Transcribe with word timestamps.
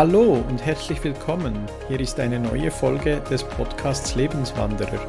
Hallo 0.00 0.42
und 0.48 0.64
herzlich 0.64 1.04
willkommen. 1.04 1.66
Hier 1.88 2.00
ist 2.00 2.18
eine 2.18 2.40
neue 2.40 2.70
Folge 2.70 3.22
des 3.30 3.44
Podcasts 3.44 4.14
Lebenswanderer, 4.14 5.06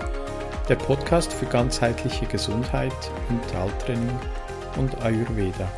der 0.68 0.76
Podcast 0.76 1.32
für 1.32 1.46
ganzheitliche 1.46 2.26
Gesundheit, 2.26 2.92
Mentaltraining 3.30 4.20
und 4.76 5.02
Ayurveda. 5.02 5.72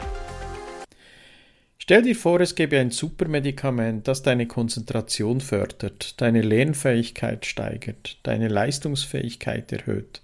Stell 1.77 2.01
dir 2.01 2.15
vor, 2.15 2.41
es 2.41 2.55
gäbe 2.55 2.79
ein 2.79 2.89
Supermedikament, 2.89 4.07
das 4.07 4.23
deine 4.23 4.47
Konzentration 4.47 5.41
fördert, 5.41 6.19
deine 6.19 6.41
Lernfähigkeit 6.41 7.45
steigert, 7.45 8.17
deine 8.23 8.47
Leistungsfähigkeit 8.47 9.71
erhöht, 9.71 10.23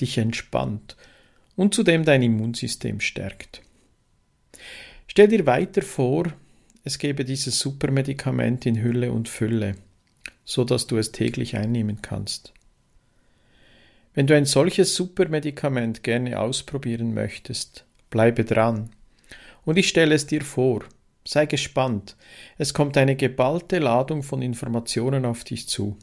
dich 0.00 0.16
entspannt 0.16 0.96
und 1.56 1.74
zudem 1.74 2.04
dein 2.04 2.22
Immunsystem 2.22 3.00
stärkt. 3.00 3.62
Stell 5.08 5.26
dir 5.26 5.44
weiter 5.44 5.82
vor, 5.82 6.32
es 6.84 6.98
gäbe 6.98 7.24
dieses 7.24 7.58
Supermedikament 7.58 8.66
in 8.66 8.82
Hülle 8.82 9.12
und 9.12 9.28
Fülle, 9.28 9.76
so 10.44 10.64
dass 10.64 10.86
du 10.86 10.96
es 10.96 11.12
täglich 11.12 11.56
einnehmen 11.56 12.02
kannst. 12.02 12.52
Wenn 14.14 14.26
du 14.26 14.36
ein 14.36 14.44
solches 14.44 14.94
Supermedikament 14.94 16.02
gerne 16.02 16.38
ausprobieren 16.38 17.14
möchtest, 17.14 17.86
bleibe 18.10 18.44
dran. 18.44 18.90
Und 19.64 19.78
ich 19.78 19.88
stelle 19.88 20.14
es 20.14 20.26
dir 20.26 20.42
vor. 20.42 20.84
Sei 21.24 21.46
gespannt. 21.46 22.16
Es 22.58 22.74
kommt 22.74 22.96
eine 22.96 23.14
geballte 23.14 23.78
Ladung 23.78 24.22
von 24.22 24.42
Informationen 24.42 25.24
auf 25.24 25.44
dich 25.44 25.68
zu. 25.68 25.96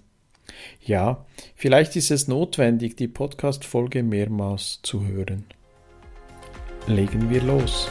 Ja, 0.82 1.26
vielleicht 1.56 1.96
ist 1.98 2.10
es 2.10 2.28
notwendig, 2.28 2.96
die 2.96 3.08
Podcast-Folge 3.08 4.02
mehrmals 4.02 4.80
zu 4.82 5.06
hören. 5.06 5.46
Legen 6.88 7.30
wir 7.30 7.44
los. 7.44 7.90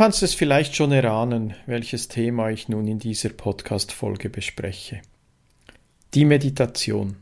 Kannst 0.00 0.22
es 0.22 0.32
vielleicht 0.32 0.76
schon 0.76 0.92
erahnen, 0.92 1.52
welches 1.66 2.08
Thema 2.08 2.48
ich 2.48 2.70
nun 2.70 2.88
in 2.88 2.98
dieser 2.98 3.28
Podcast-Folge 3.28 4.30
bespreche. 4.30 5.02
Die 6.14 6.24
Meditation. 6.24 7.16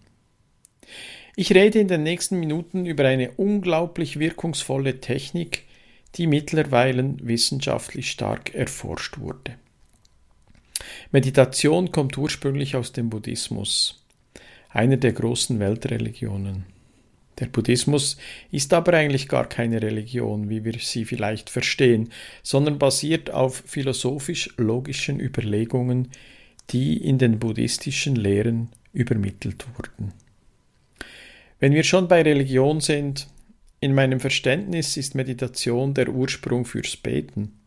Ich 1.34 1.52
rede 1.52 1.80
in 1.80 1.88
den 1.88 2.04
nächsten 2.04 2.38
Minuten 2.38 2.86
über 2.86 3.04
eine 3.04 3.32
unglaublich 3.32 4.20
wirkungsvolle 4.20 5.00
Technik, 5.00 5.64
die 6.14 6.28
mittlerweile 6.28 7.16
wissenschaftlich 7.20 8.12
stark 8.12 8.54
erforscht 8.54 9.18
wurde. 9.18 9.56
Meditation 11.10 11.90
kommt 11.90 12.16
ursprünglich 12.16 12.76
aus 12.76 12.92
dem 12.92 13.10
Buddhismus, 13.10 14.06
einer 14.68 14.98
der 14.98 15.14
großen 15.14 15.58
Weltreligionen. 15.58 16.77
Der 17.38 17.46
Buddhismus 17.46 18.16
ist 18.50 18.72
aber 18.72 18.94
eigentlich 18.94 19.28
gar 19.28 19.48
keine 19.48 19.80
Religion, 19.80 20.50
wie 20.50 20.64
wir 20.64 20.74
sie 20.80 21.04
vielleicht 21.04 21.50
verstehen, 21.50 22.10
sondern 22.42 22.78
basiert 22.78 23.30
auf 23.30 23.62
philosophisch-logischen 23.66 25.20
Überlegungen, 25.20 26.08
die 26.70 26.96
in 26.96 27.18
den 27.18 27.38
buddhistischen 27.38 28.16
Lehren 28.16 28.70
übermittelt 28.92 29.66
wurden. 29.76 30.12
Wenn 31.60 31.72
wir 31.72 31.84
schon 31.84 32.08
bei 32.08 32.22
Religion 32.22 32.80
sind, 32.80 33.28
in 33.80 33.94
meinem 33.94 34.18
Verständnis 34.18 34.96
ist 34.96 35.14
Meditation 35.14 35.94
der 35.94 36.08
Ursprung 36.08 36.64
fürs 36.64 36.96
Beten. 36.96 37.60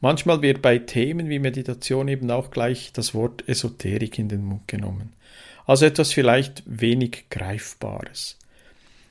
Manchmal 0.00 0.42
wird 0.42 0.62
bei 0.62 0.78
Themen 0.78 1.28
wie 1.28 1.40
Meditation 1.40 2.06
eben 2.06 2.30
auch 2.30 2.50
gleich 2.50 2.92
das 2.92 3.14
Wort 3.14 3.48
Esoterik 3.48 4.18
in 4.18 4.28
den 4.28 4.44
Mund 4.44 4.68
genommen. 4.68 5.12
Also 5.66 5.86
etwas 5.86 6.12
vielleicht 6.12 6.62
wenig 6.66 7.24
Greifbares. 7.30 8.37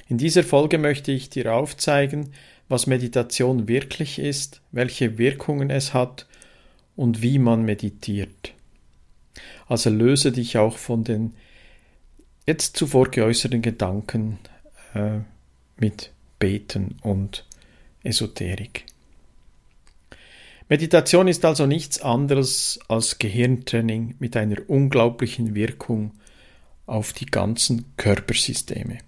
In 0.10 0.18
dieser 0.18 0.44
Folge 0.44 0.78
möchte 0.78 1.12
ich 1.12 1.30
dir 1.30 1.54
aufzeigen, 1.54 2.32
was 2.70 2.88
Meditation 2.88 3.68
wirklich 3.68 4.20
ist, 4.20 4.62
welche 4.72 5.18
Wirkungen 5.18 5.70
es 5.70 5.94
hat 5.94 6.28
und 6.96 7.22
wie 7.22 7.40
man 7.40 7.64
meditiert. 7.64 8.54
Also 9.68 9.90
löse 9.90 10.32
dich 10.32 10.58
auch 10.58 10.78
von 10.78 11.04
den 11.04 11.34
jetzt 12.46 12.78
zuvor 12.78 13.12
geäußerten 13.12 13.62
Gedanken 13.62 14.40
äh, 14.94 15.20
mit 15.78 16.12
Beten 16.40 16.98
und 17.02 17.46
Esoterik. 18.04 18.86
Meditation 20.70 21.28
ist 21.28 21.46
also 21.46 21.66
nichts 21.66 22.02
anderes 22.02 22.80
als 22.88 23.20
Gehirntraining 23.20 24.16
mit 24.20 24.36
einer 24.36 24.58
unglaublichen 24.68 25.56
Wirkung 25.56 26.12
auf 26.86 27.14
die 27.14 27.26
ganzen 27.26 27.86
Körpersysteme. 27.96 29.00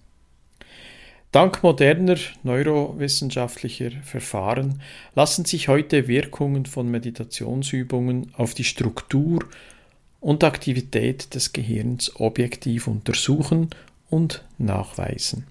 Dank 1.31 1.61
moderner 1.61 2.17
neurowissenschaftlicher 2.41 3.91
Verfahren 4.03 4.81
lassen 5.13 5.45
sich 5.45 5.67
heute 5.67 6.07
Wirkungen 6.07 6.65
von 6.65 6.89
Meditationsübungen 6.89 8.33
auf 8.33 8.55
die 8.55 8.63
Struktur 8.63 9.45
und 10.19 10.43
Aktivität 10.43 11.35
des 11.35 11.53
Gehirns 11.53 12.19
objektiv 12.19 12.87
untersuchen 12.87 13.69
und 14.09 14.43
nachweisen. 14.57 15.45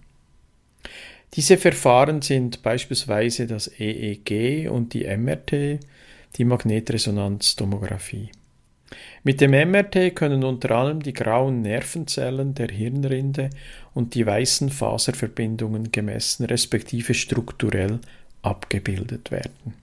Diese 1.34 1.56
Verfahren 1.56 2.22
sind 2.22 2.62
beispielsweise 2.62 3.46
das 3.46 3.68
EEG 3.78 4.68
und 4.68 4.94
die 4.94 5.04
MRT, 5.04 5.78
die 6.36 6.44
Magnetresonanztomographie. 6.44 8.30
Mit 9.22 9.40
dem 9.40 9.50
MRT 9.50 10.14
können 10.14 10.44
unter 10.44 10.70
anderem 10.70 11.02
die 11.02 11.12
grauen 11.12 11.62
Nervenzellen 11.62 12.54
der 12.54 12.68
Hirnrinde 12.68 13.50
und 13.94 14.14
die 14.14 14.24
weißen 14.24 14.70
Faserverbindungen 14.70 15.92
gemessen 15.92 16.44
respektive 16.44 17.14
strukturell 17.14 18.00
abgebildet 18.42 19.30
werden. 19.30 19.74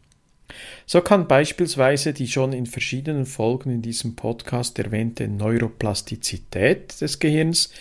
So 0.85 1.01
kann 1.01 1.27
beispielsweise 1.27 2.13
die 2.13 2.27
schon 2.27 2.53
in 2.53 2.65
verschiedenen 2.65 3.25
Folgen 3.25 3.71
in 3.71 3.81
diesem 3.81 4.15
Podcast 4.15 4.77
erwähnte 4.79 5.27
Neuroplastizität 5.27 7.01
des 7.01 7.19
Gehirns 7.19 7.71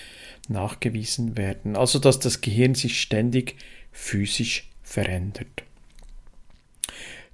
nachgewiesen 0.49 1.37
werden, 1.37 1.77
also 1.77 1.99
dass 1.99 2.19
das 2.19 2.41
Gehirn 2.41 2.75
sich 2.75 3.01
ständig 3.01 3.57
physisch 3.93 4.69
verändert. 4.83 5.65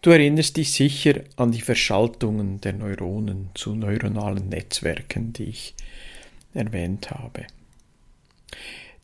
Du 0.03 0.11
erinnerst 0.11 0.57
dich 0.57 0.73
sicher 0.73 1.21
an 1.37 1.53
die 1.53 1.61
Verschaltungen 1.61 2.59
der 2.61 2.73
Neuronen 2.73 3.51
zu 3.55 3.75
neuronalen 3.75 4.49
Netzwerken, 4.49 5.35
die 5.35 5.45
ich 5.45 5.75
erwähnt 6.55 7.11
habe. 7.11 7.47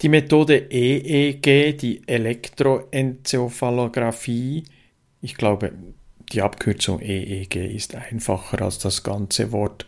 Die 0.01 0.09
Methode 0.09 0.71
EEG, 0.71 1.77
die 1.77 2.01
Elektroenzephalographie, 2.07 4.65
ich 5.21 5.37
glaube, 5.37 5.75
die 6.33 6.41
Abkürzung 6.43 7.01
EEG 7.01 7.57
ist 7.57 7.95
einfacher 7.95 8.63
als 8.63 8.79
das 8.79 9.03
ganze 9.03 9.53
Wort, 9.53 9.85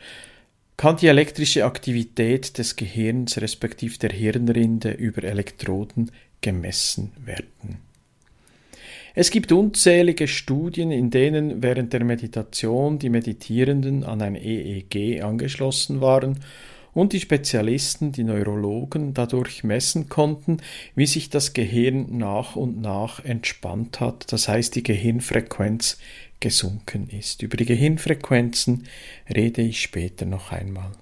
kann 0.76 0.98
die 0.98 1.06
elektrische 1.08 1.64
Aktivität 1.64 2.58
des 2.58 2.76
Gehirns 2.76 3.40
respektive 3.40 3.96
der 3.99 4.11
Hirnrinde 4.11 4.93
über 4.93 5.25
Elektroden 5.25 6.12
gemessen 6.40 7.12
werden. 7.25 7.88
Es 9.20 9.32
gibt 9.32 9.50
unzählige 9.50 10.29
Studien, 10.29 10.93
in 10.93 11.11
denen 11.11 11.61
während 11.61 11.93
der 11.93 12.05
Meditation 12.05 13.00
die 13.00 13.09
Meditierenden 13.09 14.05
an 14.05 14.23
ein 14.23 14.37
EEG 14.37 15.25
angeschlossen 15.25 16.00
waren 16.00 16.38
und 16.94 17.12
die 17.12 17.19
Spezialisten, 17.19 18.12
die 18.12 18.23
Neurologen, 18.23 19.15
dadurch 19.15 19.65
messen 19.65 20.09
konnten, 20.09 20.59
wie 20.94 21.06
sich 21.06 21.31
das 21.31 21.53
Gehirn 21.53 22.17
nach 22.17 22.55
und 22.55 22.81
nach 22.81 23.25
entspannt 23.25 23.99
hat, 23.99 24.32
das 24.32 24.47
heißt 24.47 24.76
die 24.76 24.85
Gehirnfrequenz 24.85 25.99
gesunken 26.38 27.09
ist. 27.11 27.43
Über 27.43 27.56
die 27.56 27.67
Gehirnfrequenzen 27.67 28.85
rede 29.35 29.62
ich 29.62 29.81
später 29.81 30.26
noch 30.26 30.53
einmal. 30.53 30.93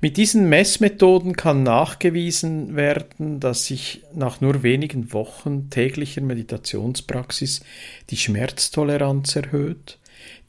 Mit 0.00 0.16
diesen 0.16 0.48
Messmethoden 0.48 1.34
kann 1.34 1.62
nachgewiesen 1.62 2.76
werden, 2.76 3.40
dass 3.40 3.66
sich 3.66 4.02
nach 4.12 4.40
nur 4.40 4.62
wenigen 4.62 5.12
Wochen 5.12 5.70
täglicher 5.70 6.20
Meditationspraxis 6.20 7.62
die 8.10 8.16
Schmerztoleranz 8.16 9.36
erhöht, 9.36 9.98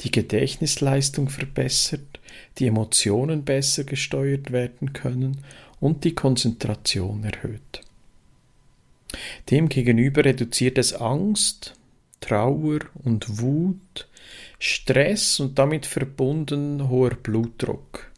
die 0.02 0.12
Gedächtnisleistung 0.12 1.30
verbessert, 1.30 2.20
die 2.58 2.68
Emotionen 2.68 3.46
besser 3.46 3.84
gesteuert 3.84 4.52
werden 4.52 4.94
können 4.94 5.42
und 5.80 6.04
die 6.04 6.16
Konzentration 6.16 7.24
erhöht. 7.24 7.82
Demgegenüber 9.50 10.26
reduziert 10.26 10.78
es 10.78 10.94
Angst, 10.94 11.76
Trauer 12.20 12.80
und 13.04 13.40
Wut, 13.40 14.08
Stress 14.60 15.40
und 15.40 15.60
damit 15.60 15.86
verbunden 15.86 16.90
hoher 16.90 17.12
Blutdruck 17.12 18.12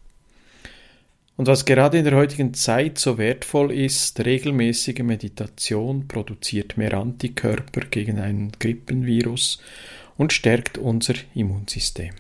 Und 1.38 1.46
was 1.46 1.66
gerade 1.66 2.00
in 2.00 2.04
der 2.04 2.16
heutigen 2.16 2.56
Zeit 2.56 2.98
so 2.98 3.20
wertvoll 3.20 3.72
ist, 3.72 4.20
regelmäßige 4.26 5.00
Meditation 5.04 6.08
produziert 6.08 6.78
mehr 6.78 6.96
Antikörper 6.96 7.82
gegen 7.92 8.20
einen 8.20 8.52
Grippenvirus 8.54 9.62
und 10.18 10.34
stärkt 10.34 10.80
unser 10.80 11.14
Immunsystem. 11.36 12.16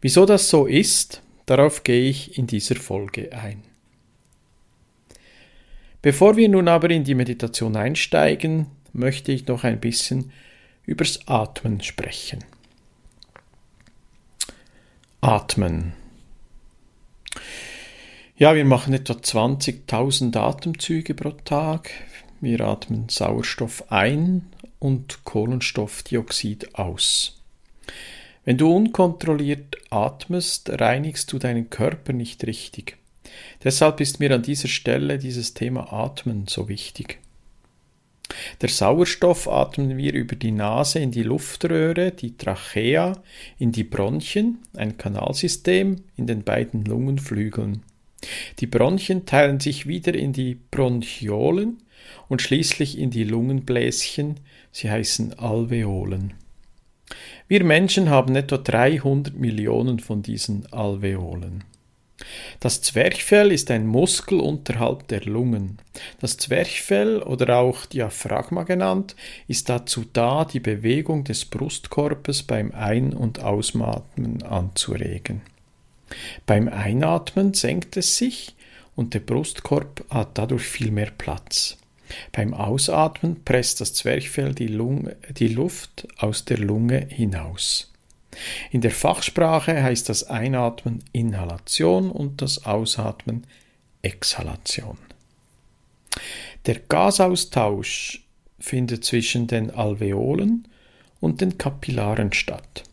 Wieso 0.00 0.26
das 0.26 0.48
so 0.48 0.66
ist, 0.66 1.22
darauf 1.44 1.82
gehe 1.82 2.08
ich 2.08 2.38
in 2.38 2.46
dieser 2.46 2.76
Folge 2.76 3.32
ein. 3.32 3.62
Bevor 6.02 6.36
wir 6.36 6.48
nun 6.48 6.68
aber 6.68 6.90
in 6.90 7.02
die 7.02 7.16
Meditation 7.16 7.74
einsteigen, 7.74 8.66
möchte 8.92 9.32
ich 9.32 9.48
noch 9.48 9.64
ein 9.64 9.80
bisschen 9.80 10.30
übers 10.84 11.26
Atmen 11.26 11.80
sprechen. 11.80 12.44
Atmen. 15.20 16.05
Ja, 18.36 18.54
wir 18.54 18.64
machen 18.64 18.92
etwa 18.92 19.14
20.000 19.14 20.36
Atemzüge 20.36 21.14
pro 21.14 21.30
Tag. 21.30 21.90
Wir 22.40 22.60
atmen 22.60 23.08
Sauerstoff 23.08 23.90
ein 23.90 24.46
und 24.78 25.24
Kohlenstoffdioxid 25.24 26.74
aus. 26.74 27.40
Wenn 28.44 28.58
du 28.58 28.70
unkontrolliert 28.70 29.76
atmest, 29.90 30.70
reinigst 30.70 31.32
du 31.32 31.38
deinen 31.38 31.70
Körper 31.70 32.12
nicht 32.12 32.46
richtig. 32.46 32.96
Deshalb 33.64 34.00
ist 34.00 34.20
mir 34.20 34.34
an 34.34 34.42
dieser 34.42 34.68
Stelle 34.68 35.18
dieses 35.18 35.54
Thema 35.54 35.92
Atmen 35.92 36.46
so 36.46 36.68
wichtig. 36.68 37.18
Der 38.60 38.68
Sauerstoff 38.68 39.48
atmen 39.48 39.96
wir 39.96 40.12
über 40.12 40.36
die 40.36 40.50
Nase 40.50 40.98
in 40.98 41.10
die 41.10 41.22
Luftröhre, 41.22 42.10
die 42.10 42.36
Trachea, 42.36 43.22
in 43.58 43.72
die 43.72 43.84
Bronchien, 43.84 44.58
ein 44.76 44.98
Kanalsystem, 44.98 45.96
in 46.16 46.26
den 46.26 46.42
beiden 46.42 46.84
Lungenflügeln. 46.84 47.82
Die 48.58 48.66
Bronchien 48.66 49.26
teilen 49.26 49.60
sich 49.60 49.86
wieder 49.86 50.14
in 50.14 50.32
die 50.32 50.56
Bronchiolen 50.70 51.78
und 52.28 52.42
schließlich 52.42 52.98
in 52.98 53.10
die 53.10 53.24
Lungenbläschen, 53.24 54.40
sie 54.72 54.90
heißen 54.90 55.38
Alveolen. 55.38 56.34
Wir 57.46 57.62
Menschen 57.62 58.10
haben 58.10 58.34
etwa 58.34 58.58
300 58.58 59.36
Millionen 59.36 60.00
von 60.00 60.22
diesen 60.22 60.66
Alveolen. 60.72 61.62
Das 62.60 62.80
Zwerchfell 62.80 63.52
ist 63.52 63.70
ein 63.70 63.86
Muskel 63.86 64.40
unterhalb 64.40 65.08
der 65.08 65.22
Lungen. 65.24 65.78
Das 66.20 66.36
Zwerchfell 66.36 67.22
oder 67.22 67.58
auch 67.58 67.84
Diaphragma 67.86 68.62
genannt, 68.62 69.16
ist 69.48 69.68
dazu 69.68 70.04
da, 70.12 70.44
die 70.44 70.60
Bewegung 70.60 71.24
des 71.24 71.44
Brustkorbes 71.44 72.42
beim 72.42 72.72
Ein- 72.72 73.12
und 73.12 73.40
Ausatmen 73.40 74.42
anzuregen. 74.42 75.42
Beim 76.46 76.68
Einatmen 76.68 77.52
senkt 77.52 77.96
es 77.96 78.16
sich 78.16 78.54
und 78.94 79.12
der 79.12 79.20
Brustkorb 79.20 80.04
hat 80.08 80.38
dadurch 80.38 80.64
viel 80.64 80.90
mehr 80.90 81.10
Platz. 81.16 81.76
Beim 82.32 82.54
Ausatmen 82.54 83.44
presst 83.44 83.80
das 83.80 83.92
Zwerchfell 83.92 84.54
die, 84.54 84.68
Lunge, 84.68 85.16
die 85.30 85.48
Luft 85.48 86.06
aus 86.18 86.44
der 86.44 86.58
Lunge 86.58 87.06
hinaus. 87.10 87.92
In 88.70 88.80
der 88.80 88.90
Fachsprache 88.90 89.82
heißt 89.82 90.08
das 90.08 90.24
Einatmen 90.24 91.02
Inhalation 91.12 92.10
und 92.10 92.42
das 92.42 92.66
Ausatmen 92.66 93.46
Exhalation. 94.02 94.98
Der 96.66 96.80
Gasaustausch 96.80 98.24
findet 98.58 99.04
zwischen 99.04 99.46
den 99.46 99.70
Alveolen 99.70 100.68
und 101.20 101.40
den 101.40 101.58
Kapillaren 101.58 102.32
statt. 102.32 102.84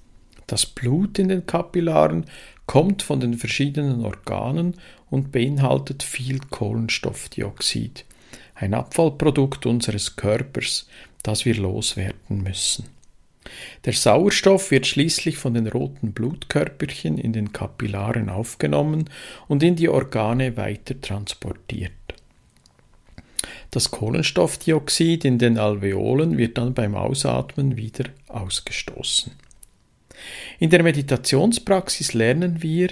Das 0.48 0.66
Blut 0.66 1.20
in 1.20 1.30
den 1.30 1.46
Kapillaren 1.46 2.26
kommt 2.66 3.02
von 3.02 3.20
den 3.20 3.36
verschiedenen 3.36 4.06
Organen 4.06 4.76
und 5.10 5.32
beinhaltet 5.32 6.04
viel 6.04 6.40
Kohlenstoffdioxid, 6.40 8.06
ein 8.56 8.74
Abfallprodukt 8.74 9.66
unseres 9.66 10.16
Körpers, 10.16 10.88
das 11.24 11.46
wir 11.46 11.56
loswerden 11.56 12.44
müssen. 12.44 12.86
Der 13.86 13.94
Sauerstoff 13.94 14.72
wird 14.72 14.88
schließlich 14.88 15.38
von 15.38 15.54
den 15.54 15.68
roten 15.68 16.14
Blutkörperchen 16.14 17.18
in 17.18 17.34
den 17.34 17.52
Kapillaren 17.52 18.30
aufgenommen 18.30 19.10
und 19.48 19.64
in 19.64 19.76
die 19.76 19.90
Organe 19.90 20.58
weiter 20.58 21.00
transportiert. 21.00 21.92
Das 23.72 23.92
Kohlenstoffdioxid 23.92 25.26
in 25.26 25.40
den 25.40 25.58
Alveolen 25.58 26.38
wird 26.38 26.58
dann 26.58 26.74
beim 26.74 26.96
Ausatmen 26.96 27.76
wieder 27.76 28.06
ausgestoßen. 28.28 29.34
In 30.60 30.70
der 30.70 30.84
Meditationspraxis 30.84 32.14
lernen 32.14 32.62
wir, 32.62 32.90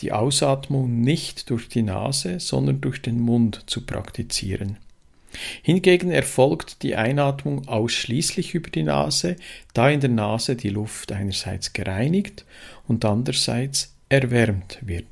die 0.00 0.10
Ausatmung 0.10 1.00
nicht 1.00 1.50
durch 1.50 1.68
die 1.68 1.82
Nase, 1.82 2.40
sondern 2.40 2.80
durch 2.80 3.02
den 3.02 3.20
Mund 3.20 3.64
zu 3.66 3.84
praktizieren. 3.84 4.78
Hingegen 5.62 6.10
erfolgt 6.10 6.82
die 6.82 6.94
Einatmung 6.94 7.68
ausschließlich 7.68 8.54
über 8.54 8.70
die 8.70 8.82
Nase, 8.82 9.36
da 9.74 9.88
in 9.88 10.00
der 10.00 10.10
Nase 10.10 10.56
die 10.56 10.68
Luft 10.68 11.12
einerseits 11.12 11.72
gereinigt 11.72 12.44
und 12.86 13.04
andererseits 13.04 13.94
erwärmt 14.08 14.78
wird. 14.82 15.06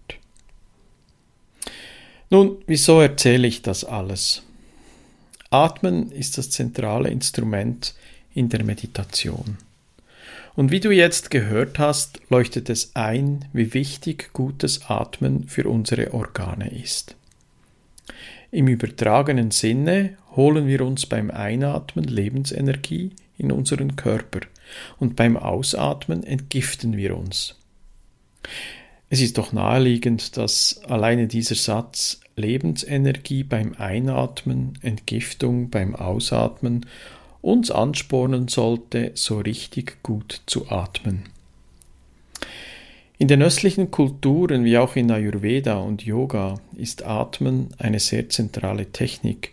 Nun, 2.28 2.58
wieso 2.67 3.00
erzähle 3.00 3.49
ich 3.49 3.62
das 3.62 3.84
alles? 3.84 4.43
Atmen 5.50 6.12
ist 6.12 6.38
das 6.38 6.50
zentrale 6.50 7.11
Instrument 7.11 7.94
in 8.34 8.49
der 8.49 8.62
Meditation. 8.62 9.58
Und 10.55 10.70
wie 10.70 10.81
du 10.81 10.90
jetzt 10.90 11.31
gehört 11.31 11.78
hast, 11.78 12.20
leuchtet 12.28 12.70
es 12.70 12.94
ein, 12.94 13.46
wie 13.52 13.75
wichtig 13.75 14.32
gutes 14.32 14.88
Atmen 14.88 15.49
für 15.49 15.69
unsere 15.69 16.12
Organe 16.12 16.70
ist. 16.70 17.17
Im 18.50 18.67
übertragenen 18.67 19.50
Sinne 19.50 20.17
holen 20.35 20.67
wir 20.67 20.85
uns 20.85 21.06
beim 21.06 21.31
Einatmen 21.31 22.05
Lebensenergie 22.05 23.11
in 23.38 23.52
unseren 23.52 23.97
Körper 23.97 24.41
und 24.99 25.17
beim 25.17 25.37
Ausatmen 25.37 26.25
entgiften 26.25 26.97
wir 26.97 27.17
uns. 27.17 27.56
Es 29.08 29.20
ist 29.20 29.38
doch 29.38 29.52
naheliegend, 29.52 30.37
dass 30.37 30.82
alleine 30.85 31.26
dieser 31.26 31.56
Satz 31.56 32.20
Lebensenergie 32.37 33.43
beim 33.43 33.75
Einatmen, 33.77 34.79
Entgiftung 34.82 35.70
beim 35.70 35.94
Ausatmen 35.94 36.86
uns 37.43 37.70
anspornen 37.70 38.48
sollte, 38.48 39.13
so 39.15 39.39
richtig 39.39 40.03
gut 40.03 40.43
zu 40.46 40.70
atmen. 40.70 41.25
In 43.20 43.29
den 43.29 43.43
östlichen 43.43 43.91
Kulturen 43.91 44.65
wie 44.65 44.79
auch 44.79 44.96
in 44.96 45.10
Ayurveda 45.10 45.77
und 45.77 46.03
Yoga 46.03 46.58
ist 46.74 47.05
Atmen 47.05 47.69
eine 47.77 48.00
sehr 48.00 48.31
zentrale 48.31 48.93
Technik. 48.93 49.53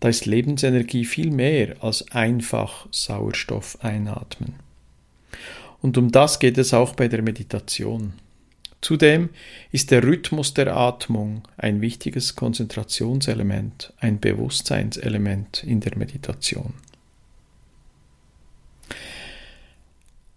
Da 0.00 0.08
ist 0.08 0.24
Lebensenergie 0.24 1.04
viel 1.04 1.30
mehr 1.30 1.76
als 1.80 2.10
einfach 2.12 2.86
Sauerstoff 2.90 3.76
einatmen. 3.84 4.54
Und 5.82 5.98
um 5.98 6.12
das 6.12 6.38
geht 6.38 6.56
es 6.56 6.72
auch 6.72 6.94
bei 6.94 7.08
der 7.08 7.20
Meditation. 7.20 8.14
Zudem 8.80 9.28
ist 9.70 9.90
der 9.90 10.02
Rhythmus 10.02 10.54
der 10.54 10.74
Atmung 10.74 11.42
ein 11.58 11.82
wichtiges 11.82 12.36
Konzentrationselement, 12.36 13.92
ein 13.98 14.18
Bewusstseinselement 14.18 15.62
in 15.62 15.80
der 15.80 15.98
Meditation. 15.98 16.72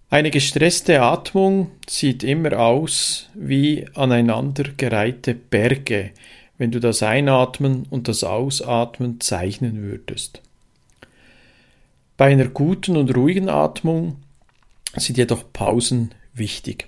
Eine 0.09 0.31
gestresste 0.31 1.01
Atmung 1.01 1.71
sieht 1.89 2.23
immer 2.23 2.57
aus 2.59 3.29
wie 3.33 3.85
aneinandergereihte 3.93 5.33
Berge, 5.33 6.11
wenn 6.57 6.71
du 6.71 6.79
das 6.79 7.03
Einatmen 7.03 7.85
und 7.89 8.07
das 8.07 8.23
Ausatmen 8.23 9.19
zeichnen 9.19 9.81
würdest. 9.81 10.41
Bei 12.15 12.27
einer 12.27 12.47
guten 12.47 12.95
und 12.95 13.13
ruhigen 13.17 13.49
Atmung 13.49 14.15
sind 14.95 15.17
jedoch 15.17 15.43
Pausen 15.51 16.15
wichtig. 16.33 16.87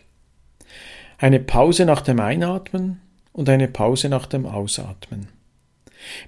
Eine 1.17 1.41
Pause 1.41 1.85
nach 1.85 2.01
dem 2.01 2.21
Einatmen 2.21 3.01
und 3.33 3.49
eine 3.49 3.67
Pause 3.67 4.07
nach 4.07 4.27
dem 4.27 4.45
Ausatmen. 4.45 5.27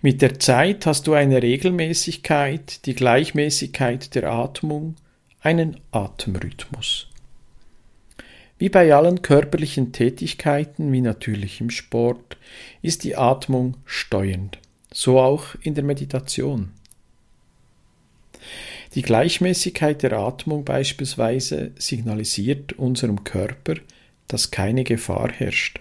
Mit 0.02 0.22
der 0.22 0.40
Zeit 0.40 0.86
hast 0.86 1.08
du 1.08 1.14
eine 1.14 1.42
Regelmäßigkeit, 1.42 2.86
die 2.86 2.96
Gleichmäßigkeit 2.96 4.14
der 4.14 4.30
Atmung 4.30 4.98
einen 5.42 5.80
Atemrhythmus. 5.92 7.08
Wie 8.60 8.70
bei 8.70 8.94
allen 8.94 9.24
körperlichen 9.24 9.92
Tätigkeiten, 9.92 10.92
wie 10.92 11.02
natürlich 11.02 11.62
im 11.62 11.72
Sport, 11.72 12.38
ist 12.84 13.04
die 13.04 13.18
Atmung 13.18 13.78
steuernd, 13.86 14.60
so 14.94 15.20
auch 15.20 15.56
in 15.64 15.74
der 15.74 15.84
Meditation. 15.84 16.72
Die 18.94 19.02
Gleichmäßigkeit 19.02 20.04
der 20.04 20.14
Atmung 20.14 20.64
beispielsweise 20.64 21.72
signalisiert 21.76 22.74
unserem 22.74 23.24
Körper, 23.24 23.76
dass 24.28 24.52
keine 24.52 24.84
Gefahr 24.84 25.32
herrscht. 25.32 25.80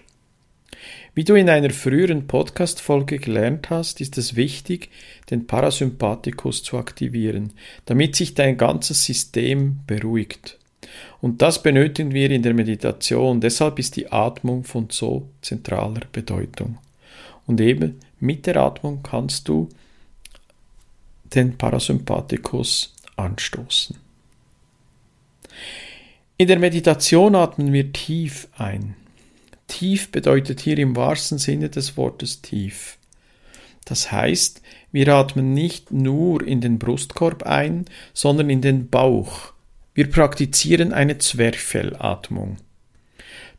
Wie 1.13 1.25
du 1.25 1.35
in 1.35 1.49
einer 1.49 1.71
früheren 1.71 2.25
Podcast-Folge 2.25 3.19
gelernt 3.19 3.69
hast, 3.69 3.99
ist 3.99 4.17
es 4.17 4.37
wichtig, 4.37 4.89
den 5.29 5.45
Parasympathikus 5.45 6.63
zu 6.63 6.77
aktivieren, 6.77 7.51
damit 7.85 8.15
sich 8.15 8.33
dein 8.33 8.55
ganzes 8.55 9.03
System 9.03 9.81
beruhigt. 9.85 10.57
Und 11.19 11.41
das 11.41 11.61
benötigen 11.61 12.13
wir 12.13 12.31
in 12.31 12.43
der 12.43 12.53
Meditation. 12.53 13.41
Deshalb 13.41 13.77
ist 13.77 13.97
die 13.97 14.09
Atmung 14.09 14.63
von 14.63 14.87
so 14.89 15.27
zentraler 15.41 16.03
Bedeutung. 16.13 16.77
Und 17.45 17.59
eben 17.59 17.99
mit 18.21 18.45
der 18.45 18.55
Atmung 18.55 19.03
kannst 19.03 19.49
du 19.49 19.67
den 21.25 21.57
Parasympathikus 21.57 22.93
anstoßen. 23.17 23.97
In 26.37 26.47
der 26.47 26.59
Meditation 26.59 27.35
atmen 27.35 27.73
wir 27.73 27.91
tief 27.91 28.47
ein. 28.57 28.95
Tief 29.71 30.11
bedeutet 30.11 30.59
hier 30.59 30.77
im 30.77 30.97
wahrsten 30.97 31.37
Sinne 31.37 31.69
des 31.69 31.95
Wortes 31.95 32.41
tief. 32.41 32.97
Das 33.85 34.11
heißt, 34.11 34.61
wir 34.91 35.07
atmen 35.07 35.53
nicht 35.53 35.93
nur 35.93 36.45
in 36.45 36.59
den 36.59 36.77
Brustkorb 36.77 37.43
ein, 37.43 37.85
sondern 38.13 38.49
in 38.49 38.59
den 38.59 38.89
Bauch. 38.89 39.53
Wir 39.93 40.09
praktizieren 40.09 40.91
eine 40.91 41.19
Zwerchfellatmung. 41.19 42.57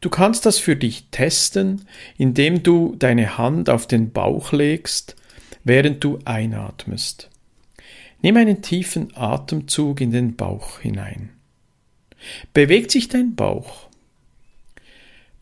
Du 0.02 0.10
kannst 0.10 0.44
das 0.44 0.58
für 0.58 0.76
dich 0.76 1.06
testen, 1.10 1.86
indem 2.18 2.62
du 2.62 2.94
deine 2.98 3.38
Hand 3.38 3.70
auf 3.70 3.86
den 3.86 4.12
Bauch 4.12 4.52
legst, 4.52 5.16
während 5.64 6.04
du 6.04 6.18
einatmest. 6.26 7.30
Nimm 8.20 8.36
einen 8.36 8.60
tiefen 8.60 9.16
Atemzug 9.16 10.02
in 10.02 10.10
den 10.10 10.36
Bauch 10.36 10.78
hinein. 10.80 11.30
Bewegt 12.52 12.90
sich 12.90 13.08
dein 13.08 13.34
Bauch? 13.34 13.88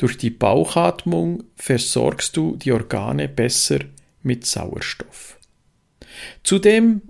Durch 0.00 0.16
die 0.16 0.30
Bauchatmung 0.30 1.44
versorgst 1.56 2.34
du 2.34 2.56
die 2.56 2.72
Organe 2.72 3.28
besser 3.28 3.80
mit 4.22 4.46
Sauerstoff. 4.46 5.38
Zudem 6.42 7.02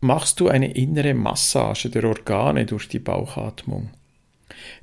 machst 0.00 0.40
du 0.40 0.48
eine 0.48 0.72
innere 0.74 1.12
Massage 1.12 1.90
der 1.90 2.04
Organe 2.04 2.64
durch 2.64 2.88
die 2.88 3.00
Bauchatmung. 3.00 3.90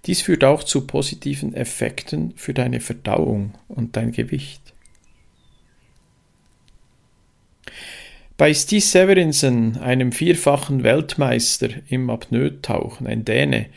Dies 0.05 0.21
führt 0.21 0.43
auch 0.43 0.63
zu 0.63 0.85
positiven 0.85 1.55
Effekten 1.55 2.33
für 2.35 2.53
deine 2.53 2.81
Verdauung 2.81 3.55
und 3.67 3.95
dein 3.97 4.11
Gewicht. 4.11 4.64
Bei 8.37 8.53
Stig 8.53 8.83
Severinsen, 8.83 9.77
einem 9.77 10.11
vierfachen 10.11 10.83
Weltmeister 10.83 11.69
im 11.87 12.09
Apnoe-Tauchen, 12.09 13.07
ein 13.07 13.23
Däne, 13.23 13.67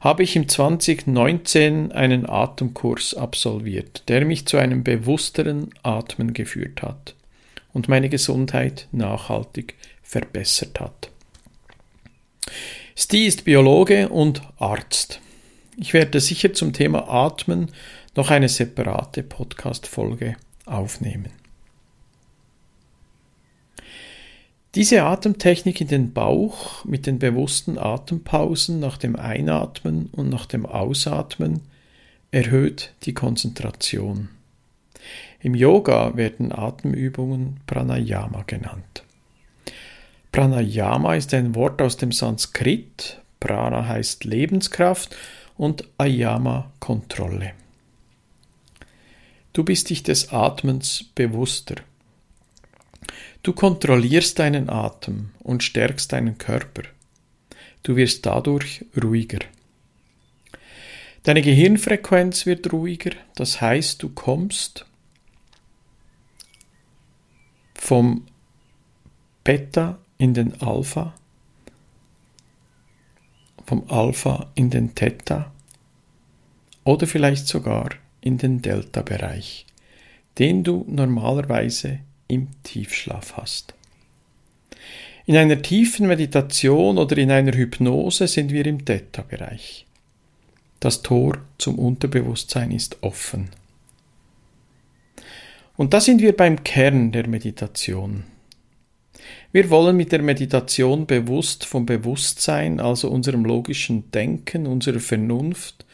habe 0.00 0.22
ich 0.22 0.36
im 0.36 0.48
2019 0.48 1.92
einen 1.92 2.26
Atemkurs 2.26 3.12
absolviert, 3.12 4.04
der 4.08 4.24
mich 4.24 4.46
zu 4.46 4.56
einem 4.56 4.82
bewussteren 4.84 5.68
Atmen 5.82 6.32
geführt 6.32 6.80
hat 6.80 7.14
und 7.74 7.90
meine 7.90 8.08
Gesundheit 8.08 8.88
nachhaltig 8.90 9.74
verbessert 10.02 10.80
hat. 10.80 11.10
Sti 12.96 13.26
ist 13.26 13.44
Biologe 13.44 14.08
und 14.08 14.40
Arzt. 14.56 15.20
Ich 15.76 15.92
werde 15.92 16.20
sicher 16.20 16.54
zum 16.54 16.72
Thema 16.72 17.06
Atmen 17.10 17.70
noch 18.14 18.30
eine 18.30 18.48
separate 18.48 19.22
Podcast-Folge 19.22 20.36
aufnehmen. 20.64 21.35
Diese 24.76 25.04
Atemtechnik 25.04 25.80
in 25.80 25.88
den 25.88 26.12
Bauch 26.12 26.84
mit 26.84 27.06
den 27.06 27.18
bewussten 27.18 27.78
Atempausen 27.78 28.78
nach 28.78 28.98
dem 28.98 29.16
Einatmen 29.16 30.10
und 30.12 30.28
nach 30.28 30.44
dem 30.44 30.66
Ausatmen 30.66 31.62
erhöht 32.30 32.92
die 33.04 33.14
Konzentration. 33.14 34.28
Im 35.40 35.54
Yoga 35.54 36.14
werden 36.18 36.52
Atemübungen 36.52 37.60
Pranayama 37.66 38.42
genannt. 38.42 39.02
Pranayama 40.30 41.14
ist 41.14 41.32
ein 41.32 41.54
Wort 41.54 41.80
aus 41.80 41.96
dem 41.96 42.12
Sanskrit. 42.12 43.22
Prana 43.40 43.88
heißt 43.88 44.24
Lebenskraft 44.24 45.16
und 45.56 45.88
Ayama 45.96 46.70
Kontrolle. 46.80 47.52
Du 49.54 49.64
bist 49.64 49.88
dich 49.88 50.02
des 50.02 50.34
Atmens 50.34 51.02
bewusster. 51.14 51.76
Du 53.46 53.52
kontrollierst 53.52 54.40
deinen 54.40 54.68
Atem 54.68 55.30
und 55.38 55.62
stärkst 55.62 56.12
deinen 56.12 56.36
Körper. 56.36 56.82
Du 57.84 57.94
wirst 57.94 58.26
dadurch 58.26 58.84
ruhiger. 59.00 59.38
Deine 61.22 61.42
Gehirnfrequenz 61.42 62.44
wird 62.44 62.72
ruhiger, 62.72 63.12
das 63.36 63.60
heißt, 63.60 64.02
du 64.02 64.08
kommst 64.08 64.84
vom 67.74 68.26
Beta 69.44 70.00
in 70.18 70.34
den 70.34 70.60
Alpha, 70.60 71.14
vom 73.64 73.88
Alpha 73.88 74.50
in 74.56 74.70
den 74.70 74.96
Theta 74.96 75.52
oder 76.82 77.06
vielleicht 77.06 77.46
sogar 77.46 77.90
in 78.20 78.38
den 78.38 78.60
Delta-Bereich, 78.60 79.66
den 80.36 80.64
du 80.64 80.84
normalerweise 80.88 82.00
im 82.28 82.48
Tiefschlaf 82.62 83.36
hast. 83.36 83.74
In 85.26 85.36
einer 85.36 85.60
tiefen 85.60 86.06
Meditation 86.06 86.98
oder 86.98 87.18
in 87.18 87.30
einer 87.30 87.52
Hypnose 87.52 88.28
sind 88.28 88.52
wir 88.52 88.64
im 88.66 88.84
Theta-Bereich. 88.84 89.86
Das 90.78 91.02
Tor 91.02 91.38
zum 91.58 91.78
Unterbewusstsein 91.78 92.70
ist 92.70 93.02
offen. 93.02 93.50
Und 95.76 95.94
da 95.94 96.00
sind 96.00 96.22
wir 96.22 96.36
beim 96.36 96.62
Kern 96.62 97.12
der 97.12 97.26
Meditation. 97.28 98.24
Wir 99.52 99.70
wollen 99.70 99.96
mit 99.96 100.12
der 100.12 100.22
Meditation 100.22 101.06
bewusst 101.06 101.64
vom 101.64 101.86
Bewusstsein, 101.86 102.78
also 102.78 103.10
unserem 103.10 103.44
logischen 103.44 104.10
Denken, 104.10 104.66
unserer 104.66 105.00
Vernunft 105.00 105.86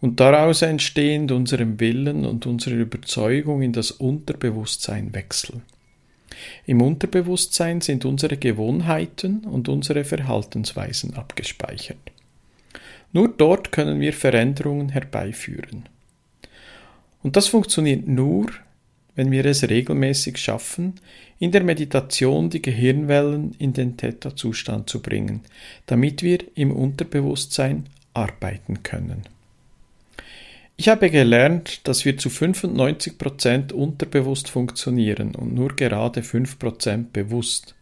und 0.00 0.20
daraus 0.20 0.62
entstehend 0.62 1.32
unserem 1.32 1.80
Willen 1.80 2.24
und 2.24 2.46
unserer 2.46 2.76
Überzeugung 2.76 3.62
in 3.62 3.72
das 3.72 3.90
Unterbewusstsein 3.90 5.12
wechseln. 5.14 5.62
Im 6.66 6.82
Unterbewusstsein 6.82 7.80
sind 7.80 8.04
unsere 8.04 8.36
Gewohnheiten 8.36 9.44
und 9.44 9.68
unsere 9.68 10.04
Verhaltensweisen 10.04 11.14
abgespeichert. 11.14 11.98
Nur 13.12 13.28
dort 13.28 13.72
können 13.72 14.00
wir 14.00 14.12
Veränderungen 14.12 14.90
herbeiführen. 14.90 15.88
Und 17.22 17.36
das 17.36 17.48
funktioniert 17.48 18.06
nur, 18.06 18.46
wenn 19.16 19.32
wir 19.32 19.44
es 19.46 19.68
regelmäßig 19.68 20.36
schaffen, 20.38 20.94
in 21.40 21.50
der 21.50 21.64
Meditation 21.64 22.50
die 22.50 22.62
Gehirnwellen 22.62 23.54
in 23.58 23.72
den 23.72 23.96
Theta-Zustand 23.96 24.88
zu 24.88 25.02
bringen, 25.02 25.40
damit 25.86 26.22
wir 26.22 26.38
im 26.54 26.70
Unterbewusstsein 26.70 27.86
arbeiten 28.14 28.82
können. 28.84 29.22
Ich 30.80 30.88
habe 30.88 31.10
gelernt, 31.10 31.88
dass 31.88 32.04
wir 32.04 32.18
zu 32.18 32.28
95% 32.28 33.72
unterbewusst 33.72 34.48
funktionieren 34.48 35.34
und 35.34 35.52
nur 35.52 35.74
gerade 35.74 36.20
5% 36.20 37.06
bewusst. 37.12 37.74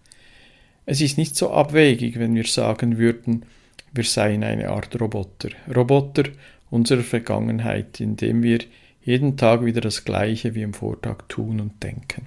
Es 0.86 1.02
ist 1.02 1.18
nicht 1.18 1.36
so 1.36 1.50
abwegig, 1.50 2.18
wenn 2.18 2.34
wir 2.34 2.46
sagen 2.46 2.96
würden, 2.96 3.44
wir 3.92 4.04
seien 4.04 4.42
eine 4.42 4.70
Art 4.70 4.98
Roboter. 4.98 5.50
Roboter 5.74 6.24
unserer 6.70 7.02
Vergangenheit, 7.02 8.00
indem 8.00 8.42
wir 8.42 8.60
jeden 9.02 9.36
Tag 9.36 9.62
wieder 9.62 9.82
das 9.82 10.06
Gleiche 10.06 10.54
wie 10.54 10.62
im 10.62 10.72
Vortag 10.72 11.24
tun 11.28 11.60
und 11.60 11.82
denken. 11.82 12.24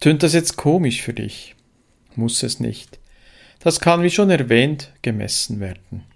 Tönt 0.00 0.22
das 0.22 0.32
jetzt 0.32 0.56
komisch 0.56 1.02
für 1.02 1.12
dich? 1.12 1.54
Muss 2.16 2.42
es 2.42 2.60
nicht. 2.60 2.98
Das 3.58 3.78
kann, 3.78 4.02
wie 4.02 4.10
schon 4.10 4.30
erwähnt, 4.30 4.90
gemessen 5.02 5.60
werden. 5.60 6.13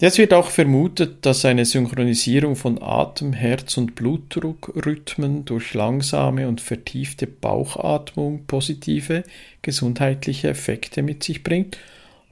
Jetzt 0.00 0.18
wird 0.18 0.32
auch 0.32 0.50
vermutet, 0.50 1.26
dass 1.26 1.44
eine 1.44 1.64
Synchronisierung 1.64 2.54
von 2.54 2.80
Atem-, 2.80 3.32
Herz- 3.32 3.76
und 3.78 3.96
Blutdruckrhythmen 3.96 5.44
durch 5.44 5.74
langsame 5.74 6.46
und 6.46 6.60
vertiefte 6.60 7.26
Bauchatmung 7.26 8.44
positive 8.46 9.24
gesundheitliche 9.60 10.50
Effekte 10.50 11.02
mit 11.02 11.24
sich 11.24 11.42
bringt 11.42 11.78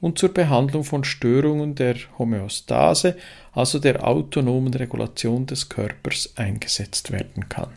und 0.00 0.16
zur 0.16 0.32
Behandlung 0.32 0.84
von 0.84 1.02
Störungen 1.02 1.74
der 1.74 1.96
Homöostase, 2.18 3.16
also 3.52 3.80
der 3.80 4.06
autonomen 4.06 4.72
Regulation 4.72 5.46
des 5.46 5.68
Körpers, 5.68 6.34
eingesetzt 6.36 7.10
werden 7.10 7.48
kann. 7.48 7.70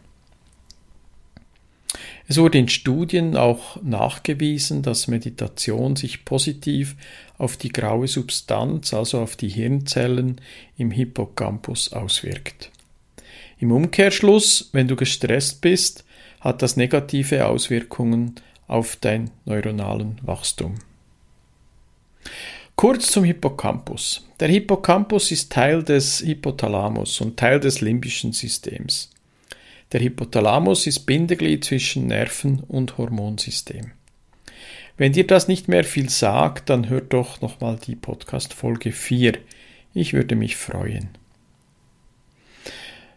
Es 2.30 2.38
wurde 2.38 2.60
in 2.60 2.68
Studien 2.68 3.36
auch 3.36 3.82
nachgewiesen, 3.82 4.84
dass 4.84 5.08
Meditation 5.08 5.96
sich 5.96 6.26
positiv 6.26 6.96
auf 7.40 7.58
die 7.58 7.70
graue 7.70 8.08
Substanz, 8.08 8.94
also 8.94 9.20
auf 9.20 9.36
die 9.36 9.50
Hirnzellen 9.50 10.40
im 10.78 10.92
Hippocampus 10.92 11.92
auswirkt. 11.92 12.70
Im 13.58 13.72
Umkehrschluss, 13.72 14.70
wenn 14.74 14.88
du 14.88 14.96
gestresst 14.96 15.62
bist, 15.62 16.06
hat 16.40 16.62
das 16.62 16.78
negative 16.78 17.48
Auswirkungen 17.48 18.36
auf 18.68 18.96
dein 18.96 19.32
neuronalen 19.46 20.20
Wachstum. 20.22 20.76
Kurz 22.76 23.12
zum 23.12 23.24
Hippocampus. 23.24 24.28
Der 24.40 24.50
Hippocampus 24.50 25.32
ist 25.32 25.52
Teil 25.52 25.82
des 25.82 26.22
Hypothalamus 26.22 27.22
und 27.22 27.38
Teil 27.38 27.60
des 27.60 27.82
limbischen 27.82 28.34
Systems. 28.34 29.10
Der 29.92 30.02
Hypothalamus 30.02 30.86
ist 30.86 31.08
Bindeglied 31.08 31.66
zwischen 31.66 32.08
Nerven- 32.08 32.60
und 32.68 32.98
Hormonsystem. 32.98 33.92
Wenn 34.98 35.14
dir 35.14 35.26
das 35.26 35.48
nicht 35.48 35.68
mehr 35.68 35.84
viel 35.84 36.10
sagt, 36.10 36.70
dann 36.70 36.90
hör 36.90 37.02
doch 37.02 37.42
nochmal 37.42 37.80
die 37.84 37.96
Podcast 37.96 38.54
Folge 38.54 38.92
4. 38.92 39.40
Ich 39.94 40.14
würde 40.14 40.36
mich 40.36 40.58
freuen. 40.58 41.10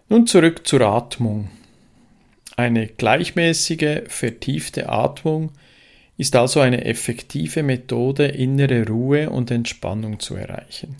Nun 0.08 0.26
zurück 0.26 0.66
zur 0.66 0.82
Atmung. 0.82 1.50
Eine 2.56 2.86
gleichmäßige, 2.86 4.02
vertiefte 4.08 4.88
Atmung 4.88 5.52
ist 6.16 6.36
also 6.36 6.60
eine 6.60 6.84
effektive 6.84 7.62
Methode, 7.62 8.26
innere 8.26 8.86
Ruhe 8.86 9.28
und 9.28 9.50
Entspannung 9.50 10.20
zu 10.20 10.36
erreichen. 10.36 10.96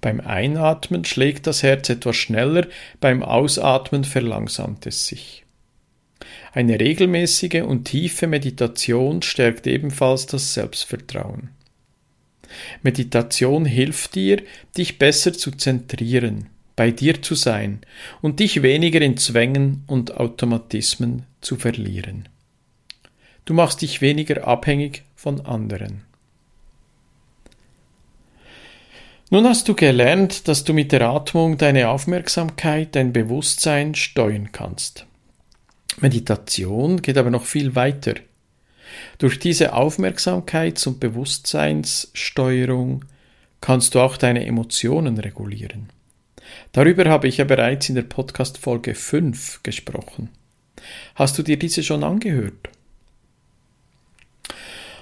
Beim 0.00 0.20
Einatmen 0.20 1.04
schlägt 1.04 1.46
das 1.46 1.62
Herz 1.62 1.88
etwas 1.88 2.16
schneller, 2.16 2.66
beim 3.00 3.22
Ausatmen 3.22 4.04
verlangsamt 4.04 4.86
es 4.86 5.06
sich. 5.06 5.44
Eine 6.52 6.80
regelmäßige 6.80 7.62
und 7.62 7.84
tiefe 7.84 8.26
Meditation 8.26 9.22
stärkt 9.22 9.66
ebenfalls 9.66 10.26
das 10.26 10.54
Selbstvertrauen. 10.54 11.50
Meditation 12.82 13.64
hilft 13.64 14.14
dir, 14.14 14.42
dich 14.76 14.98
besser 14.98 15.32
zu 15.32 15.50
zentrieren, 15.50 16.46
bei 16.76 16.90
dir 16.90 17.20
zu 17.20 17.34
sein 17.34 17.80
und 18.22 18.40
dich 18.40 18.62
weniger 18.62 19.00
in 19.00 19.16
Zwängen 19.16 19.84
und 19.86 20.16
Automatismen 20.16 21.24
zu 21.40 21.56
verlieren. 21.56 22.28
Du 23.44 23.54
machst 23.54 23.82
dich 23.82 24.00
weniger 24.00 24.46
abhängig 24.46 25.02
von 25.14 25.40
anderen. 25.40 26.07
Nun 29.30 29.46
hast 29.46 29.68
du 29.68 29.74
gelernt, 29.74 30.48
dass 30.48 30.64
du 30.64 30.72
mit 30.72 30.90
der 30.90 31.02
Atmung 31.02 31.58
deine 31.58 31.90
Aufmerksamkeit, 31.90 32.96
dein 32.96 33.12
Bewusstsein 33.12 33.94
steuern 33.94 34.52
kannst. 34.52 35.04
Meditation 36.00 37.02
geht 37.02 37.18
aber 37.18 37.30
noch 37.30 37.44
viel 37.44 37.74
weiter. 37.74 38.14
Durch 39.18 39.38
diese 39.38 39.74
Aufmerksamkeits- 39.74 40.88
und 40.88 40.98
Bewusstseinssteuerung 40.98 43.04
kannst 43.60 43.94
du 43.94 44.00
auch 44.00 44.16
deine 44.16 44.46
Emotionen 44.46 45.18
regulieren. 45.18 45.90
Darüber 46.72 47.04
habe 47.10 47.28
ich 47.28 47.36
ja 47.36 47.44
bereits 47.44 47.90
in 47.90 47.96
der 47.96 48.02
Podcast 48.02 48.56
Folge 48.56 48.94
5 48.94 49.62
gesprochen. 49.62 50.30
Hast 51.16 51.36
du 51.36 51.42
dir 51.42 51.58
diese 51.58 51.82
schon 51.82 52.02
angehört? 52.02 52.70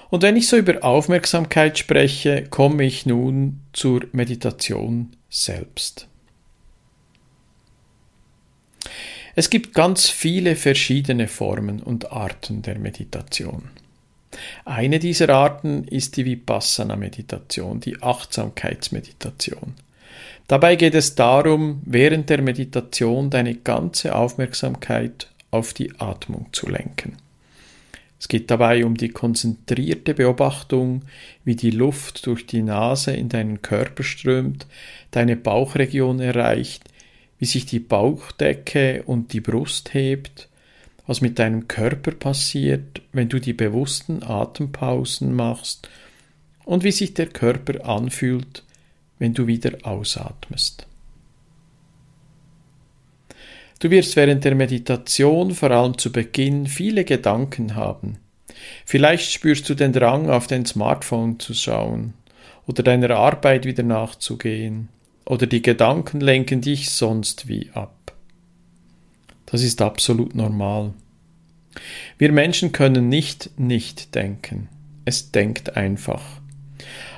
Und 0.09 0.23
wenn 0.23 0.37
ich 0.37 0.47
so 0.47 0.57
über 0.57 0.83
Aufmerksamkeit 0.83 1.77
spreche, 1.77 2.45
komme 2.49 2.85
ich 2.85 3.05
nun 3.05 3.61
zur 3.73 4.05
Meditation 4.13 5.15
selbst. 5.29 6.07
Es 9.35 9.49
gibt 9.49 9.73
ganz 9.73 10.09
viele 10.09 10.55
verschiedene 10.55 11.27
Formen 11.27 11.81
und 11.81 12.11
Arten 12.11 12.61
der 12.61 12.79
Meditation. 12.79 13.69
Eine 14.65 14.99
dieser 14.99 15.29
Arten 15.29 15.83
ist 15.83 16.17
die 16.17 16.25
Vipassana-Meditation, 16.25 17.79
die 17.79 18.01
Achtsamkeitsmeditation. 18.01 19.75
Dabei 20.47 20.75
geht 20.75 20.95
es 20.95 21.15
darum, 21.15 21.81
während 21.85 22.29
der 22.29 22.41
Meditation 22.41 23.29
deine 23.29 23.55
ganze 23.55 24.15
Aufmerksamkeit 24.15 25.29
auf 25.51 25.73
die 25.73 25.91
Atmung 25.99 26.47
zu 26.51 26.67
lenken. 26.67 27.17
Es 28.19 28.27
geht 28.27 28.49
dabei 28.49 28.83
um 28.83 28.95
die 28.95 29.09
konzentrierte 29.09 30.13
Beobachtung, 30.13 31.03
wie 31.43 31.55
die 31.55 31.71
Luft 31.71 32.25
durch 32.25 32.47
die 32.47 32.63
Nase 32.63 33.11
in 33.11 33.29
deinen 33.29 33.61
Körper 33.61 34.03
strömt, 34.03 34.65
deine 35.11 35.35
Bauchregion 35.35 36.19
erreicht, 36.19 36.83
wie 37.37 37.45
sich 37.45 37.65
die 37.65 37.79
Bauchdecke 37.79 39.03
und 39.03 39.33
die 39.33 39.41
Brust 39.41 39.93
hebt, 39.93 40.49
was 41.05 41.21
mit 41.21 41.39
deinem 41.39 41.67
Körper 41.67 42.11
passiert, 42.11 43.01
wenn 43.13 43.29
du 43.29 43.39
die 43.39 43.53
bewussten 43.53 44.23
Atempausen 44.23 45.33
machst 45.33 45.89
und 46.65 46.83
wie 46.83 46.91
sich 46.91 47.13
der 47.13 47.27
Körper 47.27 47.87
anfühlt, 47.87 48.63
wenn 49.19 49.33
du 49.33 49.47
wieder 49.47 49.77
ausatmest. 49.83 50.87
Du 53.79 53.91
wirst 53.91 54.15
während 54.15 54.43
der 54.43 54.55
Meditation 54.55 55.51
vor 55.51 55.71
allem 55.71 55.97
zu 55.97 56.11
Beginn 56.11 56.65
viele 56.65 57.05
Gedanken 57.05 57.75
haben. 57.75 58.17
Vielleicht 58.85 59.31
spürst 59.31 59.69
du 59.69 59.75
den 59.75 59.93
Drang, 59.93 60.29
auf 60.29 60.47
dein 60.47 60.65
Smartphone 60.65 61.39
zu 61.39 61.53
schauen 61.53 62.13
oder 62.65 62.81
deiner 62.81 63.11
Arbeit 63.11 63.65
wieder 63.65 63.83
nachzugehen 63.83 64.89
oder 65.25 65.45
die 65.45 65.61
Gedanken 65.61 66.21
lenken 66.21 66.61
dich 66.61 66.89
sonst 66.89 67.47
wie 67.47 67.69
ab. 67.73 67.93
Das 69.45 69.61
ist 69.61 69.81
absolut 69.81 70.33
normal. 70.33 70.93
Wir 72.17 72.31
Menschen 72.31 72.71
können 72.71 73.09
nicht 73.09 73.51
nicht 73.57 74.15
denken. 74.15 74.69
Es 75.05 75.31
denkt 75.31 75.77
einfach. 75.77 76.23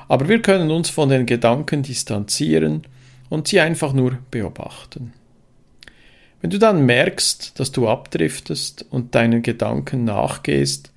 Aber 0.08 0.28
wir 0.28 0.42
können 0.42 0.72
uns 0.72 0.90
von 0.90 1.10
den 1.10 1.26
Gedanken 1.26 1.84
distanzieren 1.84 2.84
und 3.30 3.48
sie 3.48 3.62
einfach 3.62 3.94
nur 3.94 4.18
beobachten. 4.30 5.14
Wenn 6.42 6.50
du 6.50 6.60
dann 6.60 6.86
merkst, 6.86 7.60
dass 7.60 7.72
du 7.72 7.88
abdriftest 7.90 8.86
und 8.90 9.16
deinen 9.16 9.42
Gedanken 9.42 10.06
nachgehst, 10.06 10.92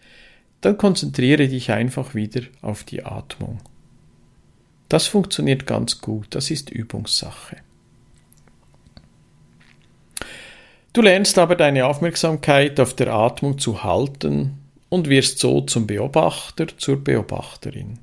dann 0.60 0.78
konzentriere 0.78 1.48
dich 1.48 1.72
einfach 1.72 2.14
wieder 2.14 2.42
auf 2.60 2.84
die 2.84 3.04
Atmung. 3.04 3.58
Das 4.88 5.06
funktioniert 5.06 5.66
ganz 5.66 6.00
gut, 6.00 6.28
das 6.30 6.50
ist 6.50 6.70
Übungssache. 6.70 7.56
Du 10.92 11.00
lernst 11.00 11.38
aber 11.38 11.56
deine 11.56 11.86
Aufmerksamkeit 11.86 12.78
auf 12.78 12.94
der 12.94 13.12
Atmung 13.12 13.58
zu 13.58 13.82
halten 13.82 14.58
und 14.90 15.08
wirst 15.08 15.38
so 15.38 15.62
zum 15.62 15.86
Beobachter, 15.86 16.68
zur 16.76 17.02
Beobachterin. 17.02 17.98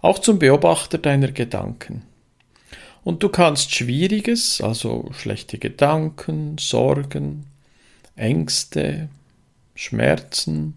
Auch 0.00 0.18
zum 0.18 0.38
Beobachter 0.38 0.96
deiner 0.96 1.30
Gedanken. 1.30 2.07
Und 3.08 3.22
du 3.22 3.30
kannst 3.30 3.74
Schwieriges, 3.74 4.60
also 4.60 5.08
schlechte 5.14 5.56
Gedanken, 5.56 6.58
Sorgen, 6.58 7.46
Ängste, 8.16 9.08
Schmerzen 9.74 10.74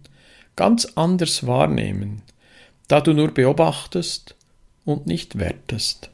ganz 0.56 0.94
anders 0.96 1.46
wahrnehmen, 1.46 2.22
da 2.88 3.02
du 3.02 3.12
nur 3.12 3.34
beobachtest 3.34 4.36
und 4.86 5.08
nicht 5.08 5.39
wertest. 5.39 6.10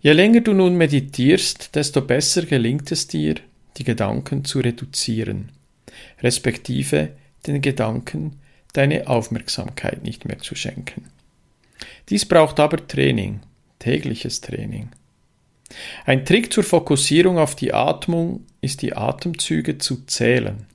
Je 0.00 0.12
länger 0.12 0.40
du 0.40 0.54
nun 0.54 0.76
meditierst, 0.76 1.74
desto 1.74 2.00
besser 2.00 2.46
gelingt 2.46 2.90
es 2.90 3.06
dir, 3.06 3.34
die 3.76 3.84
Gedanken 3.84 4.46
zu 4.46 4.60
reduzieren, 4.60 5.50
respektive 6.22 7.10
den 7.46 7.60
Gedanken 7.60 8.40
deine 8.72 9.08
Aufmerksamkeit 9.08 10.02
nicht 10.04 10.24
mehr 10.24 10.38
zu 10.38 10.54
schenken. 10.54 11.10
Dies 12.08 12.26
braucht 12.26 12.60
aber 12.60 12.86
Training, 12.86 13.40
tägliches 13.78 14.40
Training. 14.40 14.90
Ein 16.04 16.24
Trick 16.24 16.52
zur 16.52 16.64
Fokussierung 16.64 17.38
auf 17.38 17.54
die 17.54 17.72
Atmung 17.72 18.46
ist 18.60 18.82
die 18.82 18.94
Atemzüge 18.94 19.78
zu 19.78 20.04
zählen. 20.06 20.66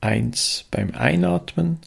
Eins 0.00 0.66
beim 0.70 0.90
Einatmen, 0.92 1.78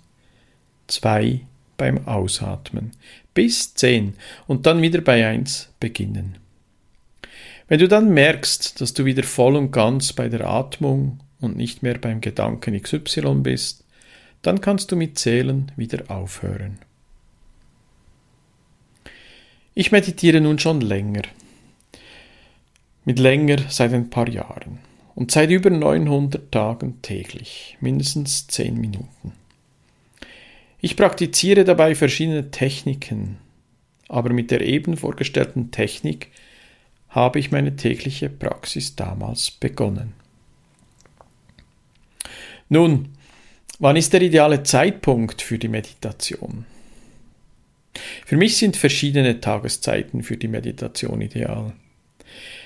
zwei 0.88 1.42
beim 1.78 2.08
Ausatmen, 2.08 2.92
bis 3.34 3.76
zehn 3.76 4.16
und 4.48 4.66
dann 4.66 4.82
wieder 4.82 5.02
bei 5.02 5.28
eins 5.28 5.70
beginnen. 5.80 6.38
Wenn 7.68 7.80
du 7.80 7.88
dann 7.88 8.14
merkst, 8.14 8.80
dass 8.82 8.94
du 8.94 9.06
wieder 9.06 9.24
voll 9.24 9.56
und 9.56 9.72
ganz 9.72 10.14
bei 10.14 10.30
der 10.30 10.48
Atmung 10.48 11.20
und 11.40 11.58
nicht 11.58 11.84
mehr 11.84 11.98
beim 11.98 12.22
Gedanken 12.22 12.82
XY 12.82 13.42
bist, 13.44 13.84
dann 14.42 14.62
kannst 14.62 14.92
du 14.92 14.96
mit 14.96 15.20
Zählen 15.20 15.72
wieder 15.76 16.10
aufhören. 16.10 16.80
Ich 19.80 19.92
meditiere 19.92 20.42
nun 20.42 20.58
schon 20.58 20.82
länger. 20.82 21.22
Mit 23.06 23.20
länger 23.20 23.58
seit 23.70 23.94
ein 23.94 24.10
paar 24.10 24.28
Jahren. 24.28 24.80
Und 25.14 25.30
seit 25.30 25.52
über 25.52 25.70
900 25.70 26.52
Tagen 26.52 27.00
täglich. 27.04 27.78
Mindestens 27.80 28.48
10 28.48 28.74
Minuten. 28.74 29.34
Ich 30.82 30.96
praktiziere 30.96 31.64
dabei 31.64 31.94
verschiedene 31.94 32.50
Techniken. 32.50 33.38
Aber 34.08 34.34
mit 34.34 34.50
der 34.50 34.62
eben 34.62 34.98
vorgestellten 34.98 35.70
Technik 35.70 36.30
habe 37.10 37.38
ich 37.38 37.52
meine 37.52 37.76
tägliche 37.76 38.30
Praxis 38.30 38.96
damals 38.96 39.52
begonnen. 39.52 40.14
Nun, 42.68 43.10
wann 43.78 43.96
ist 43.96 44.12
der 44.12 44.24
ideale 44.24 44.64
Zeitpunkt 44.64 45.44
für 45.44 45.60
die 45.60 45.68
Meditation? 45.68 46.66
Für 48.28 48.36
mich 48.36 48.58
sind 48.58 48.76
verschiedene 48.76 49.40
Tageszeiten 49.40 50.22
für 50.22 50.36
die 50.36 50.50
Meditation 50.50 51.22
ideal. 51.22 51.72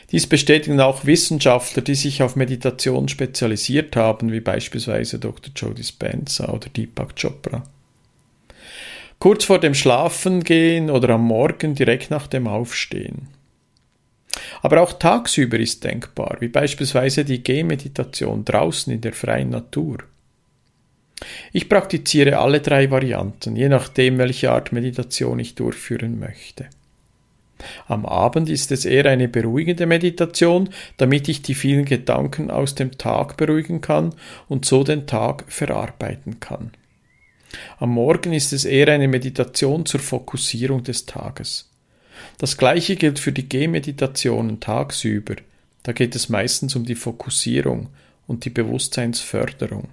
Dies 0.09 0.25
bestätigen 0.25 0.79
auch 0.79 1.05
Wissenschaftler, 1.05 1.83
die 1.83 1.93
sich 1.93 2.23
auf 2.23 2.35
Meditation 2.35 3.07
spezialisiert 3.07 3.95
haben, 3.95 4.31
wie 4.31 4.39
beispielsweise 4.39 5.19
Dr. 5.19 5.53
Joe 5.55 5.75
Dispenza 5.75 6.51
oder 6.51 6.67
Deepak 6.67 7.15
Chopra. 7.15 7.61
Kurz 9.19 9.43
vor 9.45 9.59
dem 9.59 9.75
Schlafengehen 9.75 10.89
oder 10.89 11.09
am 11.09 11.27
Morgen 11.27 11.75
direkt 11.75 12.09
nach 12.09 12.25
dem 12.25 12.47
Aufstehen. 12.47 13.27
Aber 14.63 14.81
auch 14.81 14.93
tagsüber 14.93 15.59
ist 15.59 15.83
denkbar, 15.83 16.37
wie 16.39 16.47
beispielsweise 16.47 17.23
die 17.23 17.43
Gehmeditation 17.43 18.45
draußen 18.45 18.91
in 18.91 19.01
der 19.01 19.13
freien 19.13 19.49
Natur. 19.49 19.99
Ich 21.51 21.69
praktiziere 21.69 22.39
alle 22.39 22.61
drei 22.61 22.89
Varianten, 22.89 23.55
je 23.55 23.69
nachdem, 23.69 24.17
welche 24.17 24.51
Art 24.51 24.71
Meditation 24.71 25.39
ich 25.39 25.55
durchführen 25.55 26.19
möchte. 26.19 26.67
Am 27.87 28.05
Abend 28.05 28.49
ist 28.49 28.71
es 28.71 28.85
eher 28.85 29.05
eine 29.05 29.27
beruhigende 29.27 29.85
Meditation, 29.85 30.69
damit 30.97 31.27
ich 31.29 31.41
die 31.41 31.53
vielen 31.53 31.85
Gedanken 31.85 32.49
aus 32.49 32.75
dem 32.75 32.97
Tag 32.97 33.37
beruhigen 33.37 33.81
kann 33.81 34.15
und 34.47 34.65
so 34.65 34.83
den 34.83 35.07
Tag 35.07 35.45
verarbeiten 35.47 36.39
kann. 36.39 36.71
Am 37.77 37.91
Morgen 37.91 38.33
ist 38.33 38.53
es 38.53 38.65
eher 38.65 38.87
eine 38.87 39.07
Meditation 39.07 39.85
zur 39.85 39.99
Fokussierung 39.99 40.83
des 40.83 41.05
Tages. 41.05 41.69
Das 42.37 42.57
gleiche 42.57 42.95
gilt 42.95 43.19
für 43.19 43.31
die 43.31 43.47
Gehmeditationen 43.47 44.59
tagsüber. 44.59 45.35
Da 45.83 45.91
geht 45.91 46.15
es 46.15 46.29
meistens 46.29 46.75
um 46.75 46.85
die 46.85 46.95
Fokussierung 46.95 47.89
und 48.27 48.45
die 48.45 48.49
Bewusstseinsförderung. 48.49 49.89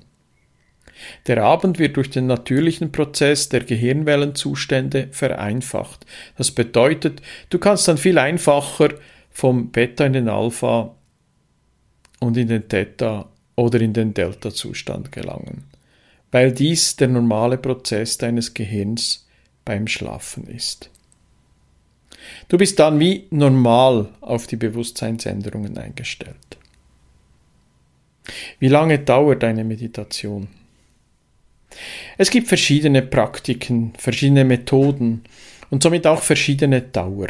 Der 1.27 1.43
Abend 1.43 1.79
wird 1.79 1.97
durch 1.97 2.11
den 2.11 2.27
natürlichen 2.27 2.93
Prozess 2.93 3.49
der 3.49 3.65
Gehirnwellenzustände 3.65 5.09
vereinfacht. 5.11 6.07
Das 6.37 6.51
bedeutet, 6.51 7.23
du 7.51 7.59
kannst 7.59 7.89
dann 7.89 7.99
viel 7.99 8.19
einfacher 8.19 8.95
vom 9.31 9.71
Beta 9.71 10.07
in 10.07 10.15
den 10.15 10.29
Alpha 10.29 10.95
und 12.21 12.37
in 12.37 12.49
den 12.49 12.69
Theta 12.69 13.29
oder 13.57 13.81
in 13.81 13.93
den 13.93 14.15
Delta-Zustand 14.15 15.13
gelangen, 15.13 15.65
weil 16.31 16.53
dies 16.53 16.97
der 16.97 17.09
normale 17.09 17.59
Prozess 17.59 18.19
deines 18.19 18.55
Gehirns 18.55 19.27
beim 19.65 19.87
Schlafen 19.87 20.47
ist. 20.47 20.91
Du 22.49 22.59
bist 22.59 22.79
dann 22.79 22.99
wie 23.01 23.27
normal 23.31 24.09
auf 24.21 24.47
die 24.47 24.57
Bewusstseinsänderungen 24.57 25.79
eingestellt. 25.79 26.59
Wie 28.59 28.69
lange 28.69 28.99
dauert 28.99 29.43
deine 29.43 29.65
Meditation? 29.65 30.49
Es 32.17 32.31
gibt 32.31 32.49
verschiedene 32.49 33.03
Praktiken, 33.03 33.93
verschiedene 33.99 34.45
Methoden 34.45 35.25
und 35.71 35.83
somit 35.83 36.07
auch 36.07 36.23
verschiedene 36.23 36.81
Dauer. 36.83 37.29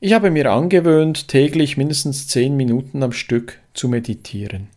Ich 0.00 0.12
habe 0.14 0.30
mir 0.30 0.50
angewöhnt, 0.50 1.28
täglich 1.28 1.76
mindestens 1.76 2.26
zehn 2.28 2.56
Minuten 2.56 3.02
am 3.02 3.12
Stück 3.12 3.58
zu 3.74 3.88
meditieren. 3.88 4.68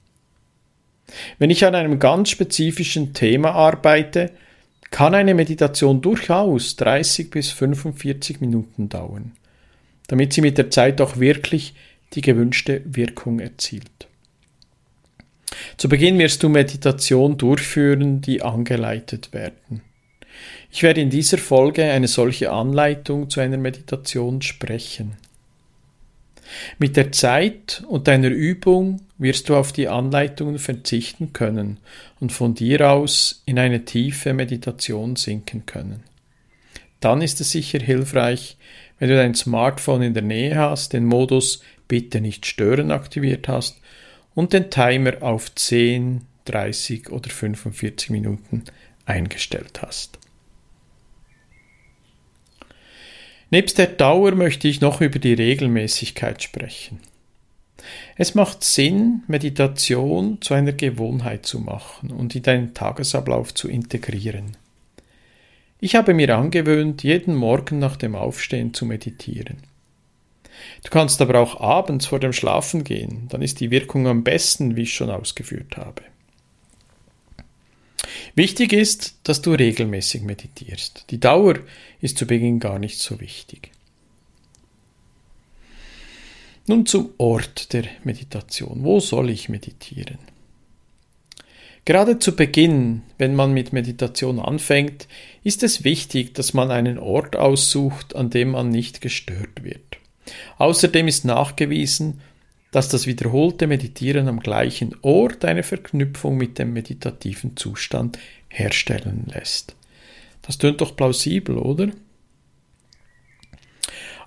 Wenn 1.40 1.50
ich 1.50 1.66
an 1.66 1.76
einem 1.76 2.00
ganz 2.00 2.30
spezifischen 2.30 3.14
Thema 3.14 3.52
arbeite, 3.52 4.32
kann 4.92 5.16
eine 5.16 5.34
Meditation 5.34 6.02
durchaus 6.02 6.76
30 6.76 7.30
bis 7.30 7.52
45 7.52 8.42
Minuten 8.42 8.90
dauern, 8.90 9.32
damit 10.08 10.34
sie 10.34 10.42
mit 10.42 10.58
der 10.58 10.70
Zeit 10.70 11.02
auch 11.02 11.18
wirklich 11.18 11.74
die 12.14 12.22
gewünschte 12.22 12.82
Wirkung 12.86 13.40
erzielt. 13.40 14.08
Zu 15.78 15.90
Beginn 15.90 16.20
wirst 16.20 16.44
du 16.44 16.50
Meditation 16.50 17.38
durchführen, 17.38 18.22
die 18.22 18.42
angeleitet 18.42 19.34
werden. 19.34 19.82
Ich 20.72 20.84
werde 20.84 21.02
in 21.02 21.10
dieser 21.10 21.38
Folge 21.38 21.84
eine 21.84 22.08
solche 22.08 22.52
Anleitung 22.52 23.30
zu 23.30 23.40
einer 23.40 23.58
Meditation 23.58 24.42
sprechen. 24.42 25.18
Mit 26.78 26.98
der 26.98 27.12
Zeit 27.12 27.84
und 27.88 28.08
deiner 28.08 28.30
Übung 28.30 29.02
wirst 29.18 29.50
du 29.50 29.56
auf 29.56 29.72
die 29.72 29.88
Anleitungen 29.88 30.60
verzichten 30.60 31.34
können 31.34 31.78
und 32.20 32.32
von 32.32 32.54
dir 32.54 32.92
aus 32.92 33.42
in 33.46 33.60
eine 33.60 33.86
tiefe 33.86 34.34
Meditation 34.34 35.16
sinken 35.16 35.66
können. 35.66 36.04
Dann 37.00 37.22
ist 37.22 37.42
es 37.42 37.52
sicher 37.52 37.80
hilfreich, 37.80 38.58
wenn 39.00 39.10
du 39.10 39.16
dein 39.16 39.36
Smartphone 39.36 40.02
in 40.02 40.14
der 40.14 40.24
Nähe 40.24 40.56
hast, 40.56 40.94
den 40.94 41.06
Modus 41.06 41.62
Bitte 41.88 42.22
nicht 42.22 42.46
stören 42.46 42.92
aktiviert 42.92 43.48
hast 43.48 43.80
und 44.36 44.54
den 44.54 44.70
Timer 44.70 45.22
auf 45.22 45.54
10, 45.54 46.22
30 46.46 47.10
oder 47.12 47.30
45 47.30 48.10
Minuten 48.10 48.64
eingestellt 49.06 49.82
hast. 49.82 50.20
Nebst 53.50 53.78
der 53.78 53.88
Dauer 53.88 54.32
möchte 54.34 54.68
ich 54.68 54.82
noch 54.82 55.02
über 55.02 55.20
die 55.20 55.34
Regelmäßigkeit 55.34 56.42
sprechen. 56.42 57.00
Es 58.16 58.34
macht 58.34 58.64
Sinn, 58.64 59.24
Meditation 59.28 60.42
zu 60.42 60.54
einer 60.54 60.72
Gewohnheit 60.72 61.46
zu 61.46 61.60
machen 61.60 62.12
und 62.12 62.36
in 62.36 62.44
deinen 62.44 62.74
Tagesablauf 62.74 63.54
zu 63.54 63.68
integrieren. 63.68 64.58
Ich 65.80 65.96
habe 65.96 66.14
mir 66.14 66.36
angewöhnt, 66.36 67.04
jeden 67.04 67.36
Morgen 67.36 67.78
nach 67.78 67.98
dem 67.98 68.16
Aufstehen 68.16 68.74
zu 68.74 68.86
meditieren. 68.86 69.58
Du 70.84 70.90
kannst 70.90 71.22
aber 71.22 71.40
auch 71.40 71.60
abends 71.60 72.06
vor 72.06 72.20
dem 72.20 72.34
Schlafen 72.34 72.84
gehen, 72.84 73.28
dann 73.30 73.42
ist 73.42 73.60
die 73.60 73.72
Wirkung 73.72 74.08
am 74.08 74.24
besten, 74.24 74.76
wie 74.76 74.84
ich 74.84 74.94
schon 74.94 75.10
ausgeführt 75.10 75.78
habe. 75.78 76.02
Wichtig 78.36 78.74
ist, 78.74 79.16
dass 79.24 79.42
du 79.42 79.52
regelmäßig 79.54 80.24
meditierst. 80.24 81.06
Die 81.10 81.20
Dauer 81.20 81.60
ist 82.02 82.18
zu 82.18 82.26
Beginn 82.26 82.60
gar 82.60 82.80
nicht 82.80 83.00
so 83.00 83.20
wichtig. 83.20 83.72
Nun 86.66 86.86
zum 86.86 87.14
Ort 87.18 87.74
der 87.74 87.84
Meditation. 88.04 88.84
Wo 88.84 89.00
soll 89.00 89.30
ich 89.30 89.50
meditieren? 89.50 90.18
Gerade 91.86 92.18
zu 92.20 92.36
Beginn, 92.36 93.02
wenn 93.18 93.36
man 93.36 93.54
mit 93.54 93.74
Meditation 93.74 94.40
anfängt, 94.40 95.08
ist 95.44 95.64
es 95.64 95.84
wichtig, 95.84 96.34
dass 96.34 96.54
man 96.54 96.72
einen 96.72 96.98
Ort 96.98 97.36
aussucht, 97.36 98.16
an 98.16 98.30
dem 98.30 98.52
man 98.52 98.70
nicht 98.70 99.02
gestört 99.02 99.64
wird. 99.64 99.98
Außerdem 100.58 101.08
ist 101.08 101.26
nachgewiesen, 101.26 102.22
dass 102.72 102.90
das 102.90 103.06
wiederholte 103.06 103.68
Meditieren 103.68 104.28
am 104.28 104.40
gleichen 104.40 104.96
Ort 105.02 105.46
eine 105.46 105.64
Verknüpfung 105.64 106.38
mit 106.38 106.58
dem 106.58 106.74
meditativen 106.74 107.56
Zustand 107.56 108.18
herstellen 108.50 109.28
lässt. 109.32 109.76
Das 110.42 110.58
tönt 110.58 110.82
doch 110.82 110.96
plausibel, 110.96 111.58
oder? 111.58 111.90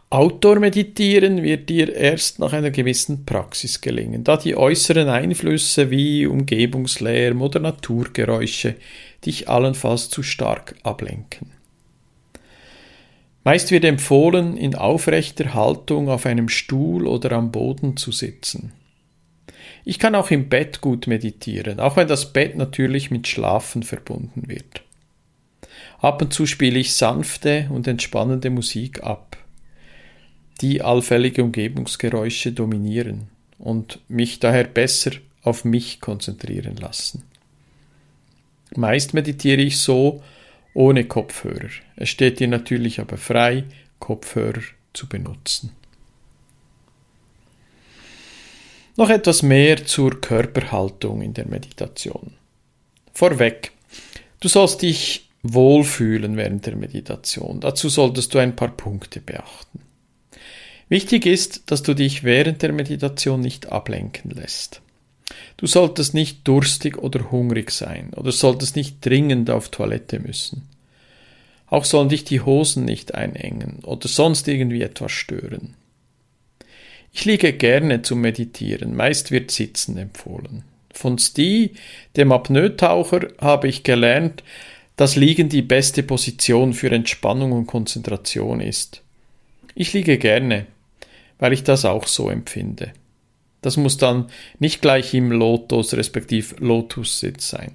Outdoor-Meditieren 0.08 1.42
wird 1.42 1.68
dir 1.68 1.92
erst 1.92 2.38
nach 2.38 2.52
einer 2.52 2.70
gewissen 2.70 3.26
Praxis 3.26 3.80
gelingen, 3.80 4.22
da 4.22 4.36
die 4.36 4.56
äußeren 4.56 5.08
Einflüsse 5.08 5.90
wie 5.90 6.26
Umgebungslärm 6.26 7.42
oder 7.42 7.58
Naturgeräusche 7.58 8.76
dich 9.24 9.48
allenfalls 9.48 10.08
zu 10.08 10.22
stark 10.22 10.76
ablenken. 10.84 11.55
Meist 13.46 13.70
wird 13.70 13.84
empfohlen, 13.84 14.56
in 14.56 14.74
aufrechter 14.74 15.54
Haltung 15.54 16.08
auf 16.08 16.26
einem 16.26 16.48
Stuhl 16.48 17.06
oder 17.06 17.30
am 17.30 17.52
Boden 17.52 17.96
zu 17.96 18.10
sitzen. 18.10 18.72
Ich 19.84 20.00
kann 20.00 20.16
auch 20.16 20.32
im 20.32 20.48
Bett 20.48 20.80
gut 20.80 21.06
meditieren, 21.06 21.78
auch 21.78 21.96
wenn 21.96 22.08
das 22.08 22.32
Bett 22.32 22.56
natürlich 22.56 23.12
mit 23.12 23.28
Schlafen 23.28 23.84
verbunden 23.84 24.48
wird. 24.48 24.82
Ab 26.00 26.22
und 26.22 26.32
zu 26.32 26.44
spiele 26.44 26.80
ich 26.80 26.94
sanfte 26.94 27.68
und 27.70 27.86
entspannende 27.86 28.50
Musik 28.50 29.04
ab, 29.04 29.36
die 30.60 30.82
allfällige 30.82 31.44
Umgebungsgeräusche 31.44 32.50
dominieren 32.50 33.28
und 33.60 34.00
mich 34.08 34.40
daher 34.40 34.64
besser 34.64 35.12
auf 35.42 35.64
mich 35.64 36.00
konzentrieren 36.00 36.74
lassen. 36.78 37.22
Meist 38.74 39.14
meditiere 39.14 39.62
ich 39.62 39.78
so, 39.78 40.20
ohne 40.76 41.04
Kopfhörer. 41.04 41.70
Es 41.96 42.10
steht 42.10 42.38
dir 42.38 42.48
natürlich 42.48 43.00
aber 43.00 43.16
frei, 43.16 43.64
Kopfhörer 43.98 44.60
zu 44.92 45.08
benutzen. 45.08 45.72
Noch 48.96 49.08
etwas 49.08 49.42
mehr 49.42 49.86
zur 49.86 50.20
Körperhaltung 50.20 51.22
in 51.22 51.32
der 51.32 51.48
Meditation. 51.48 52.34
Vorweg, 53.14 53.72
du 54.40 54.48
sollst 54.48 54.82
dich 54.82 55.30
wohlfühlen 55.42 56.36
während 56.36 56.66
der 56.66 56.76
Meditation. 56.76 57.60
Dazu 57.60 57.88
solltest 57.88 58.34
du 58.34 58.38
ein 58.38 58.54
paar 58.54 58.76
Punkte 58.76 59.20
beachten. 59.20 59.80
Wichtig 60.90 61.24
ist, 61.24 61.70
dass 61.70 61.82
du 61.82 61.94
dich 61.94 62.22
während 62.22 62.60
der 62.60 62.72
Meditation 62.72 63.40
nicht 63.40 63.72
ablenken 63.72 64.30
lässt. 64.30 64.82
Du 65.56 65.66
solltest 65.66 66.14
nicht 66.14 66.46
durstig 66.46 66.98
oder 66.98 67.30
hungrig 67.30 67.70
sein 67.70 68.12
oder 68.14 68.32
solltest 68.32 68.76
nicht 68.76 69.04
dringend 69.04 69.50
auf 69.50 69.70
Toilette 69.70 70.20
müssen. 70.20 70.68
Auch 71.68 71.84
sollen 71.84 72.08
dich 72.08 72.24
die 72.24 72.40
Hosen 72.40 72.84
nicht 72.84 73.14
einengen 73.14 73.80
oder 73.82 74.08
sonst 74.08 74.46
irgendwie 74.46 74.82
etwas 74.82 75.12
stören. 75.12 75.74
Ich 77.12 77.24
liege 77.24 77.52
gerne 77.52 78.02
zum 78.02 78.20
Meditieren, 78.20 78.94
meist 78.94 79.30
wird 79.30 79.50
Sitzen 79.50 79.96
empfohlen. 79.96 80.64
Von 80.92 81.18
Sti, 81.18 81.72
dem 82.16 82.30
Apnoe-Taucher, 82.30 83.28
habe 83.38 83.68
ich 83.68 83.82
gelernt, 83.82 84.44
dass 84.96 85.16
Liegen 85.16 85.48
die 85.48 85.62
beste 85.62 86.02
Position 86.02 86.72
für 86.72 86.90
Entspannung 86.90 87.52
und 87.52 87.66
Konzentration 87.66 88.60
ist. 88.60 89.02
Ich 89.74 89.92
liege 89.92 90.18
gerne, 90.18 90.66
weil 91.38 91.52
ich 91.52 91.64
das 91.64 91.84
auch 91.84 92.06
so 92.06 92.30
empfinde. 92.30 92.92
Das 93.66 93.76
muss 93.76 93.96
dann 93.96 94.26
nicht 94.60 94.80
gleich 94.80 95.12
im 95.12 95.32
Lotus 95.32 95.92
respektive 95.94 96.54
Lotussitz 96.64 97.48
sein. 97.48 97.72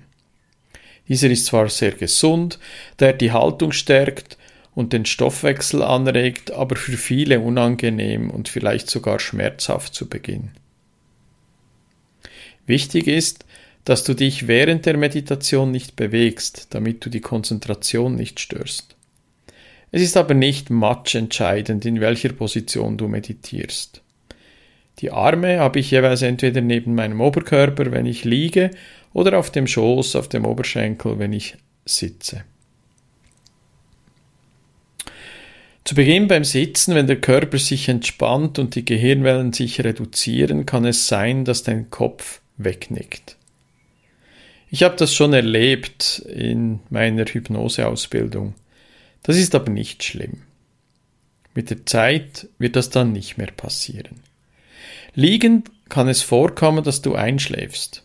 Dieser 1.09 1.29
ist 1.29 1.47
zwar 1.47 1.67
sehr 1.67 1.91
gesund, 1.91 2.59
da 2.95 3.07
er 3.07 3.13
die 3.13 3.33
Haltung 3.33 3.73
stärkt 3.73 4.37
und 4.73 4.93
den 4.93 5.05
Stoffwechsel 5.05 5.81
anregt, 5.83 6.51
aber 6.51 6.77
für 6.77 6.95
viele 6.95 7.41
unangenehm 7.41 8.29
und 8.29 8.47
vielleicht 8.47 8.89
sogar 8.89 9.19
schmerzhaft 9.19 9.93
zu 9.93 10.07
Beginn. 10.07 10.51
Wichtig 12.65 13.07
ist, 13.07 13.43
dass 13.83 14.05
du 14.05 14.13
dich 14.13 14.47
während 14.47 14.85
der 14.85 14.95
Meditation 14.95 15.71
nicht 15.71 15.97
bewegst, 15.97 16.67
damit 16.69 17.05
du 17.05 17.09
die 17.09 17.19
Konzentration 17.19 18.15
nicht 18.15 18.39
störst. 18.39 18.95
Es 19.91 20.01
ist 20.01 20.15
aber 20.15 20.35
nicht 20.35 20.69
matchentscheidend, 20.69 21.83
in 21.83 21.99
welcher 21.99 22.31
Position 22.31 22.95
du 22.95 23.09
meditierst. 23.09 24.01
Die 25.01 25.11
Arme 25.11 25.59
habe 25.59 25.79
ich 25.79 25.91
jeweils 25.91 26.21
entweder 26.21 26.61
neben 26.61 26.93
meinem 26.93 27.21
Oberkörper, 27.21 27.91
wenn 27.91 28.05
ich 28.05 28.23
liege, 28.23 28.71
oder 29.13 29.37
auf 29.37 29.51
dem 29.51 29.67
Schoß, 29.67 30.15
auf 30.15 30.29
dem 30.29 30.45
Oberschenkel, 30.45 31.17
wenn 31.19 31.33
ich 31.33 31.57
sitze. 31.85 32.43
Zu 35.83 35.95
Beginn 35.95 36.27
beim 36.27 36.43
Sitzen, 36.43 36.93
wenn 36.93 37.07
der 37.07 37.19
Körper 37.19 37.57
sich 37.57 37.89
entspannt 37.89 38.59
und 38.59 38.75
die 38.75 38.85
Gehirnwellen 38.85 39.51
sich 39.51 39.83
reduzieren, 39.83 40.67
kann 40.67 40.85
es 40.85 41.07
sein, 41.07 41.43
dass 41.43 41.63
dein 41.63 41.89
Kopf 41.89 42.39
wegnickt. 42.57 43.35
Ich 44.69 44.83
habe 44.83 44.95
das 44.95 45.13
schon 45.13 45.33
erlebt 45.33 46.19
in 46.33 46.79
meiner 46.89 47.25
Hypnoseausbildung. 47.25 48.53
Das 49.23 49.35
ist 49.35 49.55
aber 49.55 49.71
nicht 49.71 50.03
schlimm. 50.03 50.43
Mit 51.55 51.71
der 51.71 51.85
Zeit 51.85 52.47
wird 52.59 52.75
das 52.75 52.89
dann 52.91 53.11
nicht 53.11 53.37
mehr 53.37 53.51
passieren. 53.51 54.21
Liegend 55.13 55.69
kann 55.89 56.07
es 56.07 56.21
vorkommen, 56.21 56.83
dass 56.83 57.01
du 57.01 57.15
einschläfst. 57.15 58.03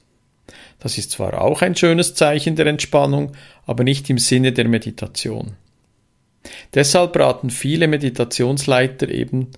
Das 0.79 0.99
ist 0.99 1.13
zwar 1.13 1.41
auch 1.41 1.63
ein 1.63 1.77
schönes 1.77 2.15
Zeichen 2.15 2.57
der 2.57 2.67
Entspannung, 2.67 3.33
aber 3.65 3.85
nicht 3.85 4.11
im 4.11 4.19
Sinne 4.19 4.53
der 4.53 4.69
Meditation. 4.69 5.57
Deshalb 6.75 7.17
raten 7.17 7.51
viele 7.51 7.89
Meditationsleiter 7.89 9.09
eben 9.09 9.49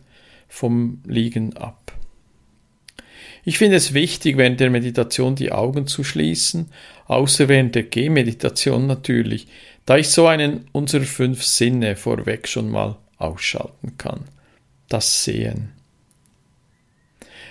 vom 0.48 1.02
Liegen 1.06 1.56
ab. 1.56 1.92
Ich 3.44 3.58
finde 3.58 3.76
es 3.76 3.94
wichtig, 3.94 4.36
während 4.36 4.60
der 4.60 4.70
Meditation 4.70 5.34
die 5.34 5.52
Augen 5.52 5.86
zu 5.86 6.04
schließen, 6.04 6.70
außer 7.06 7.48
während 7.48 7.74
der 7.74 7.84
Gehmeditation 7.84 8.86
natürlich, 8.86 9.46
da 9.86 9.96
ich 9.96 10.10
so 10.10 10.26
einen 10.26 10.66
unserer 10.72 11.04
fünf 11.04 11.42
Sinne 11.42 11.96
vorweg 11.96 12.46
schon 12.46 12.70
mal 12.70 12.96
ausschalten 13.16 13.96
kann. 13.96 14.24
Das 14.88 15.24
Sehen. 15.24 15.77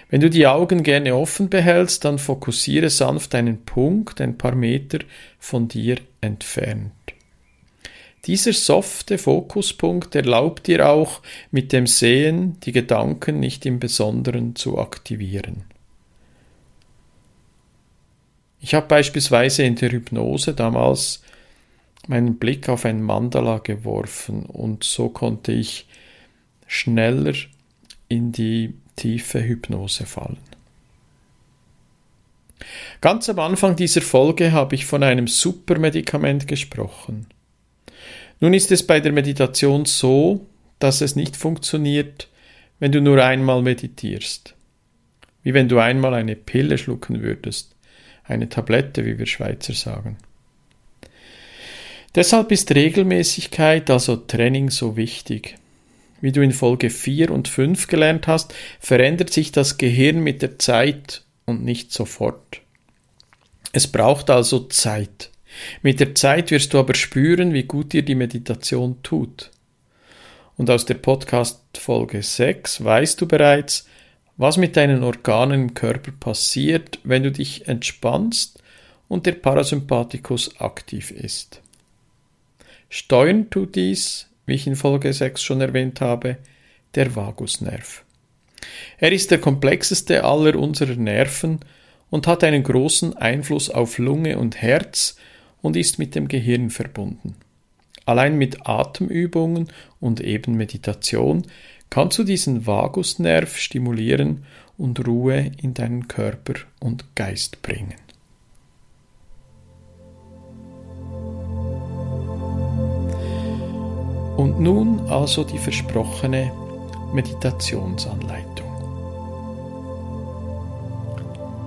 Wenn 0.10 0.22
du 0.22 0.30
die 0.30 0.48
Augen 0.48 0.84
gerne 0.84 1.16
offen 1.16 1.50
behältst, 1.50 2.06
dann 2.06 2.18
fokussiere 2.18 2.90
sanft 2.90 3.36
einen 3.36 3.66
Punkt 3.66 4.22
ein 4.22 4.38
paar 4.38 4.56
Meter 4.56 5.00
von 5.38 5.68
dir 5.68 5.98
entfernt. 6.22 6.92
Dieser 8.26 8.54
softe 8.54 9.18
Fokuspunkt 9.18 10.16
erlaubt 10.16 10.68
dir 10.68 10.90
auch 10.90 11.22
mit 11.52 11.72
dem 11.72 11.88
Sehen 11.88 12.60
die 12.62 12.72
Gedanken 12.72 13.40
nicht 13.40 13.66
im 13.66 13.80
Besonderen 13.80 14.56
zu 14.56 14.78
aktivieren. 14.78 15.64
Ich 18.60 18.74
habe 18.74 18.88
beispielsweise 18.88 19.64
in 19.64 19.76
der 19.76 19.92
Hypnose 19.92 20.54
damals 20.54 21.22
meinen 22.08 22.38
Blick 22.38 22.70
auf 22.70 22.86
ein 22.86 23.02
Mandala 23.02 23.60
geworfen 23.60 24.46
und 24.46 24.84
so 24.84 25.10
konnte 25.10 25.52
ich 25.52 25.88
schneller 26.66 27.34
in 28.10 28.32
die 28.32 28.74
tiefe 28.98 29.42
Hypnose 29.42 30.06
fallen. 30.06 30.38
Ganz 33.00 33.30
am 33.30 33.40
Anfang 33.40 33.76
dieser 33.76 34.02
Folge 34.02 34.52
habe 34.52 34.76
ich 34.76 34.86
von 34.86 35.04
einem 35.04 35.28
Supermedikament 35.28 36.48
gesprochen. 36.48 37.28
Nun 38.40 38.54
ist 38.54 38.72
es 38.72 38.86
bei 38.86 39.00
der 39.00 39.12
Meditation 39.12 39.86
so, 39.86 40.46
dass 40.80 41.02
es 41.02 41.16
nicht 41.16 41.38
funktioniert, 41.38 42.28
wenn 42.80 42.92
du 42.92 43.02
nur 43.02 43.24
einmal 43.24 43.62
meditierst. 43.62 44.56
Wie 45.44 45.54
wenn 45.54 45.70
du 45.70 45.80
einmal 45.80 46.14
eine 46.14 46.36
Pille 46.36 46.78
schlucken 46.78 47.22
würdest, 47.22 47.76
eine 48.24 48.50
Tablette, 48.50 49.06
wie 49.06 49.18
wir 49.18 49.26
Schweizer 49.26 49.74
sagen. 49.74 50.18
Deshalb 52.16 52.52
ist 52.52 52.74
Regelmäßigkeit, 52.74 53.90
also 53.90 54.16
Training, 54.18 54.70
so 54.70 54.98
wichtig. 54.98 55.56
Wie 56.22 56.32
du 56.32 56.42
in 56.42 56.52
Folge 56.52 56.90
4 56.90 57.32
und 57.32 57.48
5 57.48 57.88
gelernt 57.88 58.28
hast, 58.28 58.54
verändert 58.80 59.32
sich 59.32 59.52
das 59.52 59.78
Gehirn 59.78 60.20
mit 60.20 60.42
der 60.42 60.58
Zeit 60.58 61.24
und 61.46 61.64
nicht 61.64 61.94
sofort. 61.94 62.62
Es 63.72 63.88
braucht 63.88 64.30
also 64.30 64.60
Zeit. 64.68 65.30
Mit 65.82 66.00
der 66.00 66.16
Zeit 66.16 66.52
wirst 66.52 66.74
du 66.74 66.80
aber 66.80 66.96
spüren, 66.96 67.54
wie 67.54 67.64
gut 67.64 67.94
dir 67.94 68.04
die 68.04 68.16
Meditation 68.16 68.98
tut. 69.04 69.52
Und 70.58 70.70
aus 70.70 70.86
der 70.86 70.96
Podcast 70.96 71.62
Folge 71.78 72.24
6 72.24 72.84
weißt 72.84 73.22
du 73.22 73.28
bereits, 73.28 73.88
was 74.38 74.58
mit 74.58 74.76
deinen 74.76 75.04
Organen 75.04 75.62
im 75.62 75.74
Körper 75.74 76.12
passiert, 76.12 77.00
wenn 77.04 77.24
du 77.24 77.32
dich 77.32 77.68
entspannst 77.68 78.62
und 79.08 79.26
der 79.26 79.34
Parasympathikus 79.34 80.60
aktiv 80.60 81.12
ist. 81.12 81.62
Steuern 82.90 83.50
tut 83.50 83.76
dies, 83.76 84.28
wie 84.48 84.56
ich 84.56 84.66
in 84.66 84.76
Folge 84.76 85.14
6 85.14 85.44
schon 85.44 85.62
erwähnt 85.62 86.02
habe, 86.02 86.38
der 86.96 87.16
Vagusnerv. 87.16 88.04
Er 88.98 89.12
ist 89.12 89.30
der 89.30 89.38
komplexeste 89.38 90.24
aller 90.24 90.58
unserer 90.58 90.96
Nerven 90.96 91.60
und 92.10 92.26
hat 92.26 92.44
einen 92.44 92.64
großen 92.64 93.16
Einfluss 93.16 93.70
auf 93.70 94.00
Lunge 94.00 94.40
und 94.40 94.62
Herz 94.62 95.18
und 95.62 95.76
ist 95.76 96.00
mit 96.00 96.16
dem 96.16 96.28
Gehirn 96.28 96.72
verbunden. 96.72 97.36
Allein 98.06 98.38
mit 98.38 98.68
Atemübungen 98.68 99.68
und 100.00 100.22
eben 100.22 100.56
Meditation 100.56 101.46
kannst 101.90 102.18
du 102.18 102.24
diesen 102.24 102.66
Vagusnerv 102.66 103.58
stimulieren 103.58 104.46
und 104.78 105.06
Ruhe 105.06 105.52
in 105.62 105.74
deinen 105.74 106.08
Körper 106.08 106.54
und 106.80 107.16
Geist 107.16 107.62
bringen. 107.62 108.07
Und 114.38 114.60
nun 114.60 115.02
also 115.10 115.44
die 115.44 115.58
versprochene 115.58 116.52
Meditationsanleitung. 117.12 118.68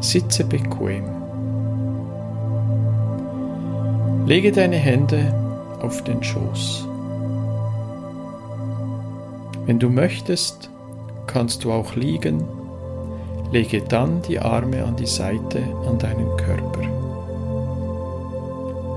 Sitze 0.00 0.44
bequem. 0.44 1.04
Lege 4.26 4.52
deine 4.52 4.76
Hände 4.76 5.34
auf 5.82 6.04
den 6.04 6.22
Schoß. 6.22 6.86
Wenn 9.66 9.78
du 9.78 9.90
möchtest, 9.90 10.70
kannst 11.26 11.64
du 11.64 11.72
auch 11.72 11.96
liegen. 11.96 12.44
Lege 13.50 13.82
dann 13.82 14.22
die 14.22 14.38
Arme 14.38 14.84
an 14.84 14.94
die 14.96 15.06
Seite 15.06 15.60
an 15.86 15.98
deinen 15.98 16.36
Körper. 16.36 16.82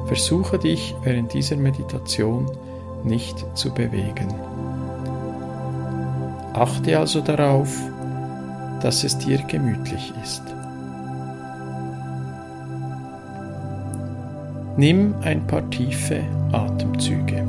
Versuche 0.06 0.60
dich 0.60 0.96
während 1.04 1.34
dieser 1.34 1.56
Meditation 1.56 2.46
nicht 3.04 3.46
zu 3.56 3.74
bewegen. 3.74 4.34
Achte 6.54 7.00
also 7.00 7.22
darauf, 7.22 7.76
dass 8.82 9.04
es 9.04 9.18
dir 9.18 9.40
gemütlich 9.44 10.14
ist. 10.22 10.44
Nimm 14.78 15.16
ein 15.22 15.46
paar 15.48 15.68
tiefe 15.70 16.22
Atemzüge. 16.52 17.44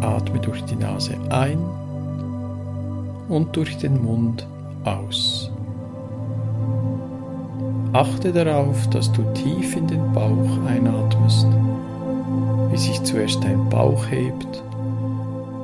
Atme 0.00 0.38
durch 0.40 0.64
die 0.64 0.76
Nase 0.76 1.14
ein 1.30 1.58
und 3.28 3.54
durch 3.56 3.76
den 3.78 4.02
Mund 4.02 4.46
aus. 4.84 5.50
Achte 7.92 8.32
darauf, 8.32 8.88
dass 8.90 9.10
du 9.12 9.22
tief 9.32 9.76
in 9.76 9.86
den 9.86 10.12
Bauch 10.12 10.66
einatmest 10.66 11.46
wie 12.78 12.82
sich 12.82 13.02
zuerst 13.02 13.42
dein 13.42 13.68
Bauch 13.68 14.06
hebt 14.08 14.62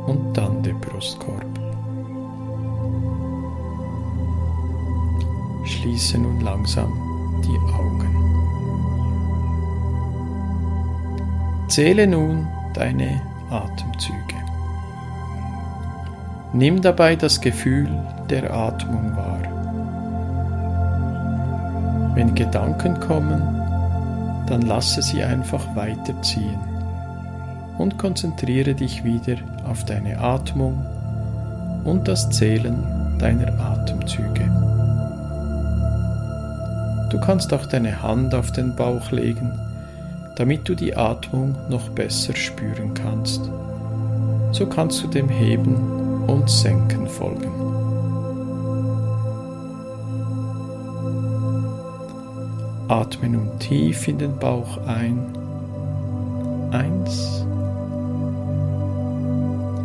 und 0.06 0.36
dann 0.36 0.64
der 0.64 0.74
Brustkorb. 0.74 1.46
Schließe 5.64 6.18
nun 6.18 6.40
langsam 6.40 6.92
die 7.44 7.56
Augen. 7.72 8.10
Zähle 11.68 12.08
nun 12.08 12.48
deine 12.74 13.22
Atemzüge. 13.48 14.18
Nimm 16.52 16.82
dabei 16.82 17.14
das 17.14 17.40
Gefühl 17.40 17.88
der 18.28 18.52
Atmung 18.52 19.16
wahr. 19.16 19.42
Wenn 22.16 22.34
Gedanken 22.34 22.98
kommen, 22.98 23.40
dann 24.48 24.62
lasse 24.62 25.00
sie 25.00 25.22
einfach 25.22 25.76
weiterziehen 25.76 26.73
und 27.78 27.98
konzentriere 27.98 28.74
dich 28.74 29.04
wieder 29.04 29.36
auf 29.64 29.84
deine 29.84 30.18
Atmung 30.18 30.84
und 31.84 32.08
das 32.08 32.30
Zählen 32.30 33.16
deiner 33.18 33.58
Atemzüge. 33.60 34.50
Du 37.10 37.20
kannst 37.20 37.52
auch 37.52 37.66
deine 37.66 38.02
Hand 38.02 38.34
auf 38.34 38.50
den 38.52 38.74
Bauch 38.74 39.10
legen, 39.12 39.52
damit 40.36 40.68
du 40.68 40.74
die 40.74 40.96
Atmung 40.96 41.54
noch 41.68 41.88
besser 41.90 42.34
spüren 42.34 42.92
kannst. 42.94 43.50
So 44.52 44.66
kannst 44.66 45.02
du 45.02 45.08
dem 45.08 45.28
Heben 45.28 46.24
und 46.26 46.50
Senken 46.50 47.06
folgen. 47.06 47.52
Atme 52.88 53.28
nun 53.28 53.58
tief 53.58 54.08
in 54.08 54.18
den 54.18 54.36
Bauch 54.38 54.78
ein. 54.86 55.18
Eins. 56.70 57.43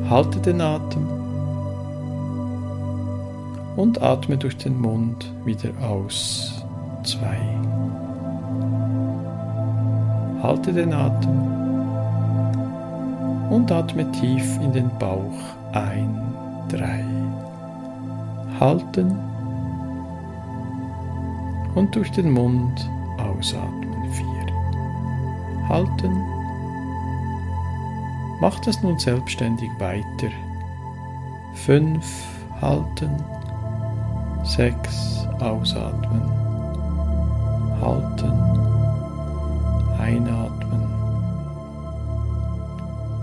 Halte 0.09 0.39
den 0.39 0.59
Atem 0.59 1.07
und 3.75 4.01
atme 4.01 4.37
durch 4.37 4.57
den 4.57 4.81
Mund 4.81 5.31
wieder 5.45 5.69
aus. 5.87 6.65
Zwei. 7.03 7.37
Halte 10.41 10.73
den 10.73 10.93
Atem 10.93 11.41
und 13.51 13.71
atme 13.71 14.11
tief 14.13 14.59
in 14.63 14.73
den 14.73 14.89
Bauch 14.97 15.37
ein. 15.73 16.19
Drei. 16.69 17.05
Halten 18.59 19.15
und 21.75 21.95
durch 21.95 22.11
den 22.13 22.31
Mund 22.31 22.89
ausatmen. 23.19 24.11
Vier. 24.11 25.67
Halten. 25.69 26.38
Mach 28.39 28.59
das 28.59 28.81
nun 28.81 28.97
selbstständig 28.97 29.69
weiter. 29.79 30.31
Fünf. 31.55 32.05
Halten. 32.61 33.11
Sechs. 34.43 35.27
Ausatmen. 35.39 36.21
Halten. 37.81 38.33
Einatmen. 39.99 40.83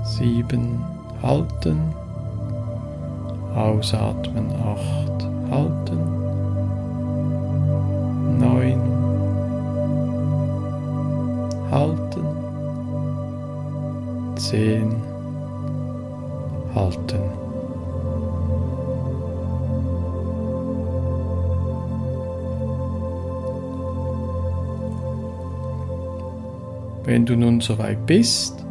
Sieben. 0.04 0.84
Halten. 1.22 1.80
Ausatmen. 3.54 4.50
Acht. 4.62 5.26
Halten 5.50 6.16
neun, 8.38 8.80
halten, 11.70 12.26
zehn, 14.36 15.02
halten. 16.76 17.22
Wenn 27.04 27.24
du 27.24 27.36
nun 27.36 27.60
soweit 27.60 28.04
bist, 28.06 28.64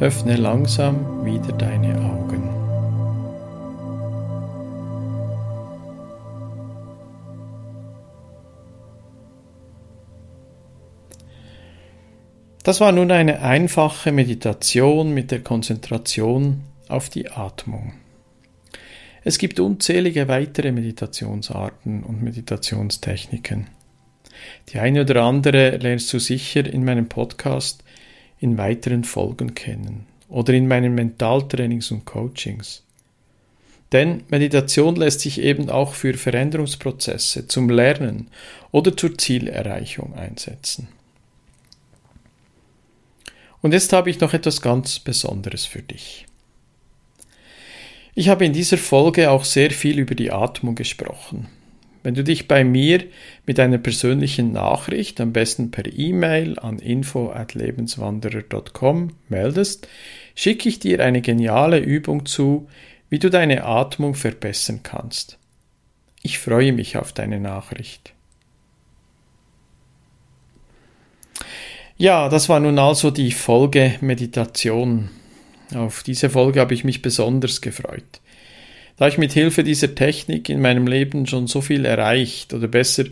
öffne 0.00 0.36
langsam 0.36 1.24
wieder 1.24 1.52
deine 1.52 1.94
Augen. 2.00 2.48
Das 12.68 12.80
war 12.80 12.92
nun 12.92 13.10
eine 13.10 13.40
einfache 13.40 14.12
Meditation 14.12 15.14
mit 15.14 15.30
der 15.30 15.40
Konzentration 15.40 16.64
auf 16.90 17.08
die 17.08 17.30
Atmung. 17.30 17.94
Es 19.24 19.38
gibt 19.38 19.60
unzählige 19.60 20.28
weitere 20.28 20.72
Meditationsarten 20.72 22.02
und 22.02 22.22
Meditationstechniken. 22.22 23.66
Die 24.68 24.78
eine 24.78 25.02
oder 25.02 25.22
andere 25.22 25.76
lernst 25.78 26.12
du 26.12 26.18
sicher 26.18 26.64
in 26.64 26.84
meinem 26.84 27.08
Podcast 27.08 27.82
in 28.38 28.56
weiteren 28.56 29.04
Folgen 29.04 29.54
kennen 29.54 30.06
oder 30.28 30.52
in 30.52 30.68
meinen 30.68 30.94
Mentaltrainings 30.94 31.90
und 31.90 32.04
Coachings. 32.04 32.84
Denn 33.92 34.22
Meditation 34.28 34.96
lässt 34.96 35.20
sich 35.20 35.40
eben 35.40 35.70
auch 35.70 35.94
für 35.94 36.14
Veränderungsprozesse, 36.14 37.48
zum 37.48 37.70
Lernen 37.70 38.28
oder 38.70 38.96
zur 38.96 39.16
Zielerreichung 39.16 40.14
einsetzen. 40.14 40.88
Und 43.62 43.72
jetzt 43.72 43.92
habe 43.92 44.10
ich 44.10 44.20
noch 44.20 44.34
etwas 44.34 44.60
ganz 44.60 45.00
Besonderes 45.00 45.64
für 45.64 45.82
dich. 45.82 46.27
Ich 48.18 48.28
habe 48.28 48.44
in 48.44 48.52
dieser 48.52 48.76
Folge 48.78 49.30
auch 49.30 49.44
sehr 49.44 49.70
viel 49.70 50.00
über 50.00 50.16
die 50.16 50.32
Atmung 50.32 50.74
gesprochen. 50.74 51.46
Wenn 52.02 52.14
du 52.14 52.24
dich 52.24 52.48
bei 52.48 52.64
mir 52.64 53.04
mit 53.46 53.60
einer 53.60 53.78
persönlichen 53.78 54.50
Nachricht, 54.50 55.20
am 55.20 55.32
besten 55.32 55.70
per 55.70 55.86
E-Mail 55.86 56.58
an 56.58 56.80
info@lebenswanderer.com 56.80 59.12
meldest, 59.28 59.86
schicke 60.34 60.68
ich 60.68 60.80
dir 60.80 60.98
eine 60.98 61.20
geniale 61.20 61.78
Übung 61.78 62.26
zu, 62.26 62.66
wie 63.08 63.20
du 63.20 63.30
deine 63.30 63.62
Atmung 63.62 64.16
verbessern 64.16 64.80
kannst. 64.82 65.38
Ich 66.20 66.40
freue 66.40 66.72
mich 66.72 66.96
auf 66.96 67.12
deine 67.12 67.38
Nachricht. 67.38 68.14
Ja, 71.96 72.28
das 72.28 72.48
war 72.48 72.58
nun 72.58 72.80
also 72.80 73.12
die 73.12 73.30
Folge 73.30 73.94
Meditation. 74.00 75.10
Auf 75.74 76.02
diese 76.02 76.30
Folge 76.30 76.60
habe 76.60 76.74
ich 76.74 76.84
mich 76.84 77.02
besonders 77.02 77.60
gefreut. 77.60 78.20
Da 78.96 79.06
ich 79.06 79.18
mit 79.18 79.32
Hilfe 79.32 79.62
dieser 79.62 79.94
Technik 79.94 80.48
in 80.48 80.60
meinem 80.60 80.86
Leben 80.86 81.26
schon 81.26 81.46
so 81.46 81.60
viel 81.60 81.84
erreicht 81.84 82.52
oder 82.52 82.66
besser 82.66 83.04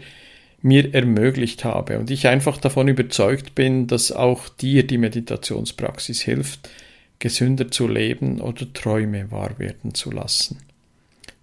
mir 0.62 0.94
ermöglicht 0.94 1.64
habe 1.64 1.98
und 1.98 2.10
ich 2.10 2.26
einfach 2.26 2.58
davon 2.58 2.88
überzeugt 2.88 3.54
bin, 3.54 3.86
dass 3.86 4.10
auch 4.10 4.48
dir 4.48 4.86
die 4.86 4.98
Meditationspraxis 4.98 6.22
hilft, 6.22 6.68
gesünder 7.18 7.70
zu 7.70 7.86
leben 7.86 8.40
oder 8.40 8.72
Träume 8.72 9.30
wahr 9.30 9.58
werden 9.58 9.94
zu 9.94 10.10
lassen. 10.10 10.58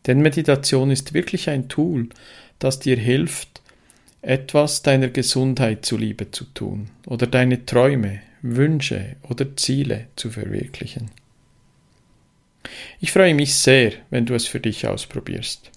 Denn 0.07 0.21
Meditation 0.21 0.91
ist 0.91 1.13
wirklich 1.13 1.49
ein 1.49 1.69
Tool, 1.69 2.09
das 2.59 2.79
dir 2.79 2.97
hilft, 2.97 3.61
etwas 4.21 4.81
deiner 4.81 5.09
Gesundheit 5.09 5.85
zuliebe 5.85 6.31
zu 6.31 6.45
tun 6.45 6.89
oder 7.05 7.27
deine 7.27 7.65
Träume, 7.65 8.21
Wünsche 8.43 9.15
oder 9.27 9.55
Ziele 9.55 10.07
zu 10.17 10.29
verwirklichen. 10.29 11.09
Ich 12.99 13.11
freue 13.11 13.33
mich 13.33 13.55
sehr, 13.55 13.93
wenn 14.09 14.25
du 14.25 14.35
es 14.35 14.45
für 14.45 14.59
dich 14.59 14.85
ausprobierst. 14.85 15.71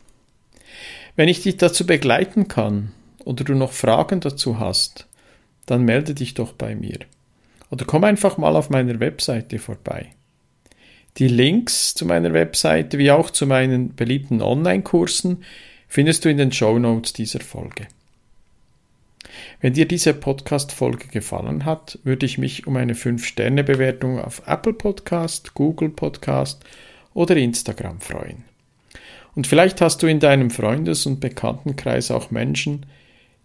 Wenn 1.14 1.29
ich 1.29 1.42
dich 1.42 1.57
dazu 1.57 1.87
begleiten 1.87 2.48
kann 2.48 2.92
oder 3.24 3.44
du 3.44 3.55
noch 3.55 3.72
Fragen 3.72 4.20
dazu 4.20 4.59
hast, 4.59 5.07
dann 5.64 5.85
melde 5.85 6.14
dich 6.14 6.35
doch 6.35 6.52
bei 6.52 6.74
mir. 6.74 6.98
Oder 7.70 7.85
komm 7.85 8.05
einfach 8.05 8.37
mal 8.37 8.55
auf 8.57 8.68
meiner 8.68 9.00
Webseite 9.00 9.59
vorbei. 9.59 10.11
Die 11.18 11.29
Links 11.29 11.94
zu 11.94 12.05
meiner 12.05 12.33
Webseite 12.33 12.98
wie 12.98 13.11
auch 13.11 13.31
zu 13.31 13.46
meinen 13.46 13.94
beliebten 13.94 14.42
Online-Kursen 14.42 15.44
findest 15.88 16.24
du 16.24 16.31
in 16.31 16.37
den 16.37 16.52
Show 16.52 16.79
Notes 16.79 17.12
dieser 17.12 17.40
Folge. 17.40 17.87
Wenn 19.61 19.73
dir 19.73 19.88
diese 19.88 20.12
Podcast-Folge 20.12 21.09
gefallen 21.09 21.64
hat, 21.64 21.99
würde 22.05 22.27
ich 22.27 22.37
mich 22.37 22.66
um 22.66 22.77
eine 22.77 22.92
5-Sterne-Bewertung 22.92 24.21
auf 24.21 24.42
Apple 24.47 24.75
Podcast, 24.75 25.55
Google 25.55 25.88
Podcast 25.88 26.62
oder 27.14 27.37
Instagram 27.37 28.01
freuen. 28.01 28.45
Und 29.35 29.47
vielleicht 29.47 29.81
hast 29.81 30.03
du 30.03 30.07
in 30.07 30.21
deinem 30.21 30.51
Freundes- 30.51 31.07
und 31.07 31.21
Bekanntenkreis 31.21 32.11
auch 32.11 32.31
Menschen, 32.31 32.85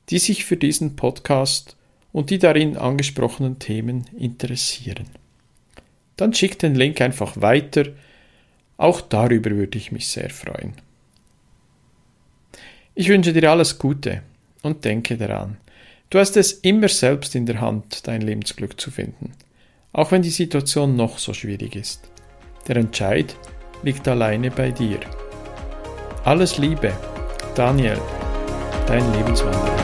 die 0.09 0.19
sich 0.19 0.43
für 0.43 0.57
diesen 0.57 0.97
Podcast 0.97 1.77
und 2.11 2.29
die 2.29 2.39
darin 2.39 2.75
angesprochenen 2.75 3.59
Themen 3.59 4.05
interessieren. 4.17 5.05
Dann 6.17 6.33
schick 6.33 6.59
den 6.59 6.75
Link 6.75 6.99
einfach 6.99 7.39
weiter. 7.39 7.85
Auch 8.75 8.99
darüber 8.99 9.51
würde 9.51 9.77
ich 9.77 9.93
mich 9.93 10.09
sehr 10.09 10.29
freuen. 10.29 10.73
Ich 12.95 13.07
wünsche 13.07 13.31
dir 13.31 13.49
alles 13.49 13.79
Gute 13.79 14.23
und 14.61 14.83
denke 14.83 15.17
daran, 15.17 15.57
Du 16.11 16.19
hast 16.19 16.35
es 16.35 16.51
immer 16.51 16.89
selbst 16.89 17.35
in 17.35 17.45
der 17.45 17.61
Hand, 17.61 18.05
dein 18.05 18.19
Lebensglück 18.19 18.79
zu 18.81 18.91
finden, 18.91 19.31
auch 19.93 20.11
wenn 20.11 20.21
die 20.21 20.29
Situation 20.29 20.97
noch 20.97 21.17
so 21.17 21.33
schwierig 21.33 21.73
ist. 21.77 22.01
Der 22.67 22.75
Entscheid 22.75 23.33
liegt 23.81 24.05
alleine 24.09 24.51
bei 24.51 24.71
dir. 24.71 24.99
Alles 26.25 26.57
Liebe, 26.57 26.91
Daniel, 27.55 27.97
dein 28.87 29.09
Lebenswanderer. 29.13 29.80